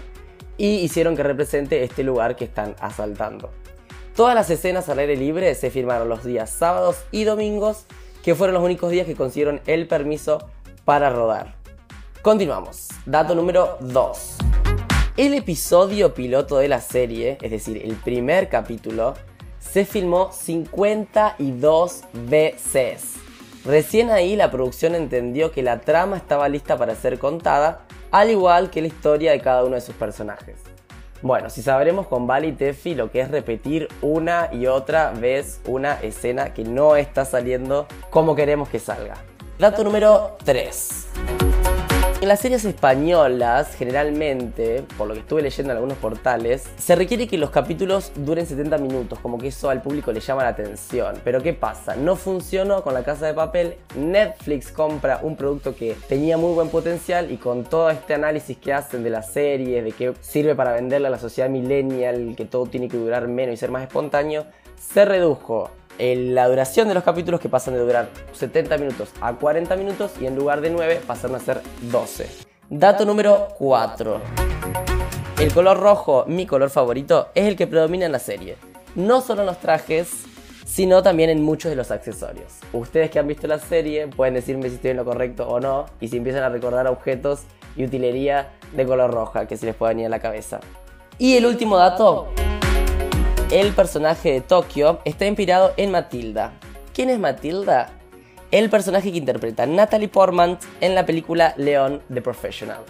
y 0.55 0.75
hicieron 0.81 1.15
que 1.15 1.23
represente 1.23 1.83
este 1.83 2.03
lugar 2.03 2.35
que 2.35 2.45
están 2.45 2.75
asaltando. 2.79 3.49
Todas 4.15 4.35
las 4.35 4.51
escenas 4.51 4.87
al 4.87 4.99
aire 4.99 5.15
libre 5.15 5.55
se 5.55 5.71
firmaron 5.71 6.09
los 6.09 6.23
días 6.23 6.51
sábados 6.51 6.97
y 7.09 7.23
domingos, 7.23 7.85
que 8.29 8.35
fueron 8.35 8.53
los 8.53 8.63
únicos 8.63 8.91
días 8.91 9.07
que 9.07 9.15
consiguieron 9.15 9.59
el 9.65 9.87
permiso 9.87 10.37
para 10.85 11.09
rodar. 11.09 11.55
Continuamos. 12.21 12.89
Dato 13.07 13.33
número 13.33 13.79
2. 13.79 14.37
El 15.17 15.33
episodio 15.33 16.13
piloto 16.13 16.59
de 16.59 16.67
la 16.67 16.79
serie, 16.79 17.39
es 17.41 17.49
decir, 17.49 17.81
el 17.83 17.95
primer 17.95 18.47
capítulo, 18.47 19.15
se 19.57 19.83
filmó 19.83 20.31
52 20.31 22.03
veces. 22.29 23.15
Recién 23.65 24.11
ahí 24.11 24.35
la 24.35 24.51
producción 24.51 24.93
entendió 24.93 25.51
que 25.51 25.63
la 25.63 25.81
trama 25.81 26.15
estaba 26.15 26.47
lista 26.49 26.77
para 26.77 26.93
ser 26.93 27.17
contada, 27.17 27.87
al 28.11 28.29
igual 28.29 28.69
que 28.69 28.81
la 28.81 28.89
historia 28.89 29.31
de 29.31 29.41
cada 29.41 29.63
uno 29.63 29.73
de 29.73 29.81
sus 29.81 29.95
personajes. 29.95 30.68
Bueno, 31.21 31.49
si 31.49 31.61
sabremos 31.61 32.07
con 32.07 32.27
Val 32.27 32.45
y 32.45 32.53
Tefi 32.53 32.95
lo 32.95 33.11
que 33.11 33.19
es 33.19 33.29
repetir 33.29 33.89
una 34.01 34.49
y 34.53 34.67
otra 34.67 35.11
vez 35.11 35.59
una 35.65 35.99
escena 36.01 36.53
que 36.53 36.63
no 36.63 36.95
está 36.95 37.25
saliendo 37.25 37.87
como 38.09 38.35
queremos 38.35 38.69
que 38.69 38.79
salga. 38.79 39.15
Dato 39.57 39.83
número 39.83 40.37
3. 40.45 41.38
En 42.21 42.27
las 42.27 42.41
series 42.41 42.65
españolas, 42.65 43.75
generalmente, 43.75 44.83
por 44.97 45.07
lo 45.07 45.13
que 45.13 45.21
estuve 45.21 45.41
leyendo 45.41 45.71
en 45.71 45.77
algunos 45.77 45.97
portales, 45.99 46.67
se 46.77 46.93
requiere 46.97 47.29
que 47.29 47.37
los 47.37 47.49
capítulos 47.49 48.11
duren 48.13 48.45
70 48.45 48.77
minutos, 48.77 49.19
como 49.19 49.37
que 49.37 49.47
eso 49.47 49.69
al 49.69 49.81
público 49.81 50.11
le 50.11 50.19
llama 50.19 50.43
la 50.43 50.49
atención. 50.49 51.15
Pero 51.23 51.41
¿qué 51.41 51.53
pasa? 51.53 51.95
No 51.95 52.17
funcionó 52.17 52.83
con 52.83 52.93
la 52.93 53.03
casa 53.03 53.25
de 53.25 53.33
papel. 53.33 53.77
Netflix 53.95 54.69
compra 54.69 55.21
un 55.23 55.37
producto 55.37 55.73
que 55.73 55.95
tenía 56.09 56.35
muy 56.35 56.53
buen 56.53 56.67
potencial 56.67 57.31
y 57.31 57.37
con 57.37 57.63
todo 57.63 57.89
este 57.89 58.15
análisis 58.15 58.57
que 58.57 58.73
hacen 58.73 59.01
de 59.01 59.11
la 59.11 59.23
serie, 59.23 59.81
de 59.81 59.93
que 59.93 60.13
sirve 60.19 60.55
para 60.55 60.73
venderle 60.73 61.07
a 61.07 61.11
la 61.11 61.19
sociedad 61.19 61.49
millennial, 61.49 62.33
que 62.35 62.43
todo 62.43 62.65
tiene 62.65 62.89
que 62.89 62.97
durar 62.97 63.29
menos 63.29 63.53
y 63.53 63.57
ser 63.57 63.71
más 63.71 63.83
espontáneo, 63.83 64.45
se 64.75 65.05
redujo 65.05 65.69
el- 65.99 66.33
la 66.33 66.47
duración 66.47 66.87
de 66.87 66.93
los 66.95 67.03
capítulos 67.03 67.39
que 67.39 67.49
pasan 67.49 67.75
de 67.75 67.81
durar 67.81 68.09
70 68.33 68.77
minutos 68.77 69.09
a 69.21 69.33
40 69.33 69.75
minutos 69.75 70.11
y 70.19 70.25
en 70.25 70.35
lugar 70.35 70.61
de 70.61 70.71
9 70.71 70.99
pasaron 71.05 71.35
a 71.35 71.39
ser 71.39 71.61
12. 71.81 72.27
Dato 72.69 73.05
número 73.05 73.49
4. 73.57 74.19
El 75.39 75.53
color 75.53 75.79
rojo, 75.79 76.25
mi 76.27 76.45
color 76.45 76.69
favorito, 76.69 77.29
es 77.35 77.45
el 77.45 77.55
que 77.55 77.67
predomina 77.67 78.05
en 78.05 78.11
la 78.11 78.19
serie. 78.19 78.55
No 78.95 79.21
solo 79.21 79.41
en 79.41 79.47
los 79.47 79.59
trajes, 79.59 80.11
sino 80.65 81.01
también 81.01 81.29
en 81.29 81.43
muchos 81.43 81.69
de 81.69 81.75
los 81.75 81.91
accesorios. 81.91 82.53
Ustedes 82.73 83.09
que 83.09 83.19
han 83.19 83.27
visto 83.27 83.47
la 83.47 83.57
serie 83.59 84.07
pueden 84.07 84.33
decirme 84.33 84.69
si 84.69 84.75
estoy 84.75 84.91
en 84.91 84.97
lo 84.97 85.05
correcto 85.05 85.47
o 85.47 85.59
no 85.59 85.85
y 85.99 86.07
si 86.09 86.17
empiezan 86.17 86.43
a 86.43 86.49
recordar 86.49 86.87
objetos 86.87 87.41
y 87.75 87.85
utilería 87.85 88.49
de 88.75 88.85
color 88.85 89.11
roja 89.11 89.47
que 89.47 89.57
se 89.57 89.65
les 89.65 89.75
puede 89.75 89.93
venir 89.93 90.07
a 90.07 90.09
la 90.09 90.19
cabeza. 90.19 90.59
Y 91.17 91.37
el 91.37 91.45
último 91.45 91.77
dato, 91.77 92.27
el 93.51 93.73
personaje 93.73 94.31
de 94.31 94.41
Tokio 94.41 94.99
está 95.05 95.25
inspirado 95.25 95.73
en 95.75 95.89
Matilda. 95.89 96.53
¿Quién 96.93 97.09
es 97.09 97.17
Matilda? 97.17 97.89
El 98.51 98.69
personaje 98.69 99.11
que 99.11 99.17
interpreta 99.17 99.65
Natalie 99.65 100.07
Portman 100.07 100.59
en 100.81 100.93
la 100.93 101.05
película 101.05 101.55
Leon 101.57 102.01
the 102.13 102.21
Professional. 102.21 102.81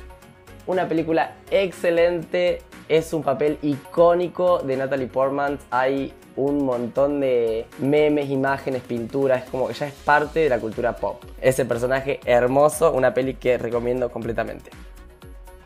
una 0.67 0.87
película 0.87 1.35
excelente, 1.49 2.61
es 2.89 3.13
un 3.13 3.23
papel 3.23 3.57
icónico 3.61 4.59
de 4.59 4.75
Natalie 4.75 5.07
Portman, 5.07 5.57
hay 5.71 6.13
un 6.35 6.65
montón 6.65 7.21
de 7.21 7.65
memes, 7.79 8.29
imágenes, 8.29 8.83
pinturas, 8.83 9.45
es 9.45 9.49
como 9.49 9.67
que 9.67 9.73
ya 9.73 9.87
es 9.87 9.93
parte 9.93 10.41
de 10.41 10.49
la 10.49 10.59
cultura 10.59 10.95
pop. 10.95 11.23
Ese 11.41 11.65
personaje 11.65 12.19
hermoso, 12.25 12.91
una 12.91 13.13
peli 13.13 13.35
que 13.35 13.57
recomiendo 13.57 14.11
completamente. 14.11 14.71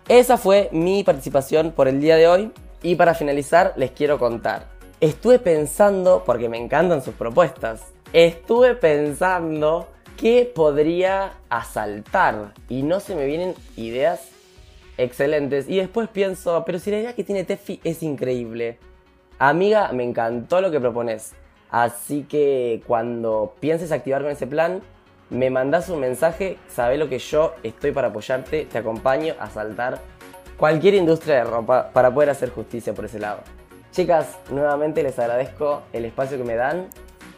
Esa 0.07 0.37
fue 0.37 0.69
mi 0.71 1.03
participación 1.03 1.71
por 1.71 1.87
el 1.87 1.99
día 1.99 2.15
de 2.15 2.27
hoy 2.27 2.51
y 2.83 2.95
para 2.95 3.15
finalizar 3.15 3.73
les 3.75 3.91
quiero 3.91 4.19
contar. 4.19 4.72
Estuve 5.03 5.37
pensando, 5.37 6.23
porque 6.25 6.47
me 6.47 6.57
encantan 6.57 7.01
sus 7.01 7.13
propuestas, 7.13 7.91
estuve 8.13 8.73
pensando 8.73 9.89
qué 10.15 10.49
podría 10.55 11.33
asaltar 11.49 12.53
y 12.69 12.83
no 12.83 13.01
se 13.01 13.13
me 13.13 13.25
vienen 13.25 13.53
ideas 13.75 14.29
excelentes 14.97 15.67
y 15.67 15.75
después 15.75 16.07
pienso, 16.07 16.63
pero 16.65 16.79
si 16.79 16.89
la 16.89 16.99
idea 16.99 17.15
que 17.15 17.25
tiene 17.25 17.43
Tefi 17.43 17.81
es 17.83 18.01
increíble. 18.01 18.77
Amiga, 19.39 19.91
me 19.91 20.05
encantó 20.05 20.61
lo 20.61 20.71
que 20.71 20.79
propones. 20.79 21.33
Así 21.69 22.23
que 22.23 22.81
cuando 22.87 23.55
pienses 23.59 23.91
activar 23.91 24.21
con 24.21 24.31
ese 24.31 24.47
plan, 24.47 24.81
me 25.29 25.49
mandas 25.49 25.89
un 25.89 25.99
mensaje, 25.99 26.57
sabe 26.69 26.97
lo 26.97 27.09
que 27.09 27.19
yo 27.19 27.55
estoy 27.63 27.91
para 27.91 28.07
apoyarte, 28.07 28.67
te 28.71 28.77
acompaño 28.77 29.33
a 29.37 29.49
saltar 29.49 29.99
cualquier 30.55 30.93
industria 30.93 31.35
de 31.35 31.43
ropa 31.43 31.89
para 31.91 32.13
poder 32.13 32.29
hacer 32.29 32.51
justicia 32.51 32.93
por 32.93 33.03
ese 33.03 33.19
lado. 33.19 33.41
Chicas, 33.93 34.39
nuevamente 34.49 35.03
les 35.03 35.19
agradezco 35.19 35.83
el 35.93 36.05
espacio 36.05 36.35
que 36.39 36.43
me 36.43 36.55
dan, 36.55 36.89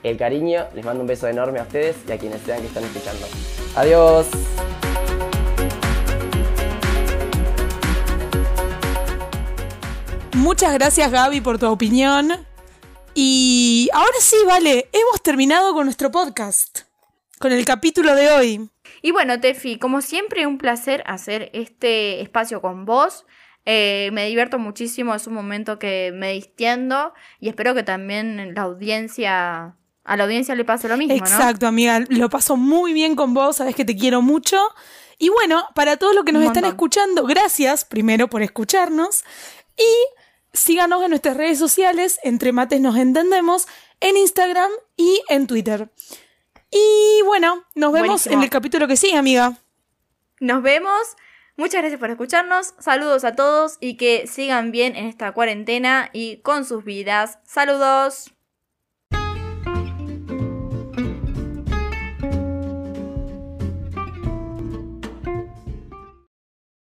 el 0.03 0.16
cariño, 0.16 0.66
les 0.74 0.86
mando 0.86 1.01
un 1.01 1.08
beso 1.08 1.28
enorme 1.28 1.60
a 1.60 1.64
ustedes 1.64 1.97
y 2.08 2.14
a 2.14 2.18
quienes 2.18 2.41
sean 2.43 2.62
que 2.62 2.68
están 2.68 2.86
escuchando. 2.86 3.28
Adiós. 3.76 4.26
Muchas 10.36 10.74
gracias 10.76 11.12
Gaby 11.12 11.41
por 11.41 11.60
tu 11.60 11.70
opinión. 11.70 12.32
Y 13.14 13.89
ahora 13.93 14.18
sí, 14.22 14.38
vale, 14.47 14.88
hemos 14.93 15.22
terminado 15.22 15.74
con 15.74 15.84
nuestro 15.84 16.10
podcast, 16.10 16.84
con 17.38 17.51
el 17.51 17.66
capítulo 17.66 18.16
de 18.16 18.32
hoy. 18.32 18.70
Y 19.01 19.12
bueno, 19.12 19.41
Tefi, 19.41 19.78
como 19.78 19.99
siempre, 19.99 20.47
un 20.47 20.58
placer 20.58 21.03
hacer 21.06 21.49
este 21.51 22.22
espacio 22.22 22.62
con 22.62 22.86
vos. 22.86 23.26
Eh, 23.66 24.09
me 24.13 24.28
divierto 24.28 24.59
muchísimo, 24.59 25.16
es 25.16 25.26
un 25.28 25.34
momento 25.34 25.80
que 25.80 26.11
me 26.13 26.34
distiendo 26.34 27.13
y 27.39 27.49
espero 27.49 27.74
que 27.74 27.82
también 27.84 28.53
la 28.53 28.61
audiencia, 28.61 29.76
a 30.03 30.18
la 30.18 30.24
audiencia 30.24 30.53
le 30.53 30.66
pase 30.66 30.88
lo 30.88 30.97
mismo, 30.97 31.16
¿no? 31.16 31.20
Exacto, 31.20 31.66
amiga, 31.66 32.01
lo 32.09 32.30
paso 32.30 32.57
muy 32.57 32.93
bien 32.93 33.16
con 33.16 33.34
vos, 33.34 33.55
sabes 33.57 33.76
que 33.76 33.84
te 33.86 33.95
quiero 33.95 34.22
mucho. 34.22 34.57
Y 35.18 35.30
bueno, 35.30 35.63
para 35.74 35.97
todos 35.97 36.13
los 36.13 36.26
que 36.26 36.32
nos 36.32 36.41
Un 36.41 36.47
están 36.47 36.63
montón. 36.63 36.76
escuchando, 36.76 37.26
gracias 37.26 37.86
primero 37.86 38.28
por 38.30 38.43
escucharnos. 38.43 39.24
Y 39.78 40.55
síganos 40.55 41.01
en 41.03 41.09
nuestras 41.09 41.36
redes 41.36 41.57
sociales, 41.57 42.20
entre 42.24 42.51
mates 42.51 42.80
nos 42.82 42.95
entendemos, 42.97 43.68
en 43.99 44.16
Instagram 44.18 44.70
y 44.95 45.22
en 45.30 45.47
Twitter. 45.47 45.89
Y 46.70 47.22
bueno, 47.26 47.63
nos 47.76 47.93
vemos 47.93 48.07
Buenísimo. 48.07 48.36
en 48.36 48.43
el 48.43 48.49
capítulo 48.49 48.88
que 48.88 48.97
sigue, 48.97 49.18
amiga. 49.18 49.57
Nos 50.39 50.61
vemos. 50.61 50.99
Muchas 51.58 51.82
gracias 51.82 51.99
por 51.99 52.10
escucharnos. 52.10 52.74
Saludos 52.80 53.24
a 53.24 53.34
todos 53.34 53.78
y 53.80 53.95
que 53.95 54.28
sigan 54.28 54.72
bien 54.72 54.95
en 54.95 55.06
esta 55.06 55.32
cuarentena 55.32 56.10
y 56.12 56.38
con 56.38 56.66
sus 56.66 56.84
vidas. 56.84 57.39
Saludos. 57.43 58.35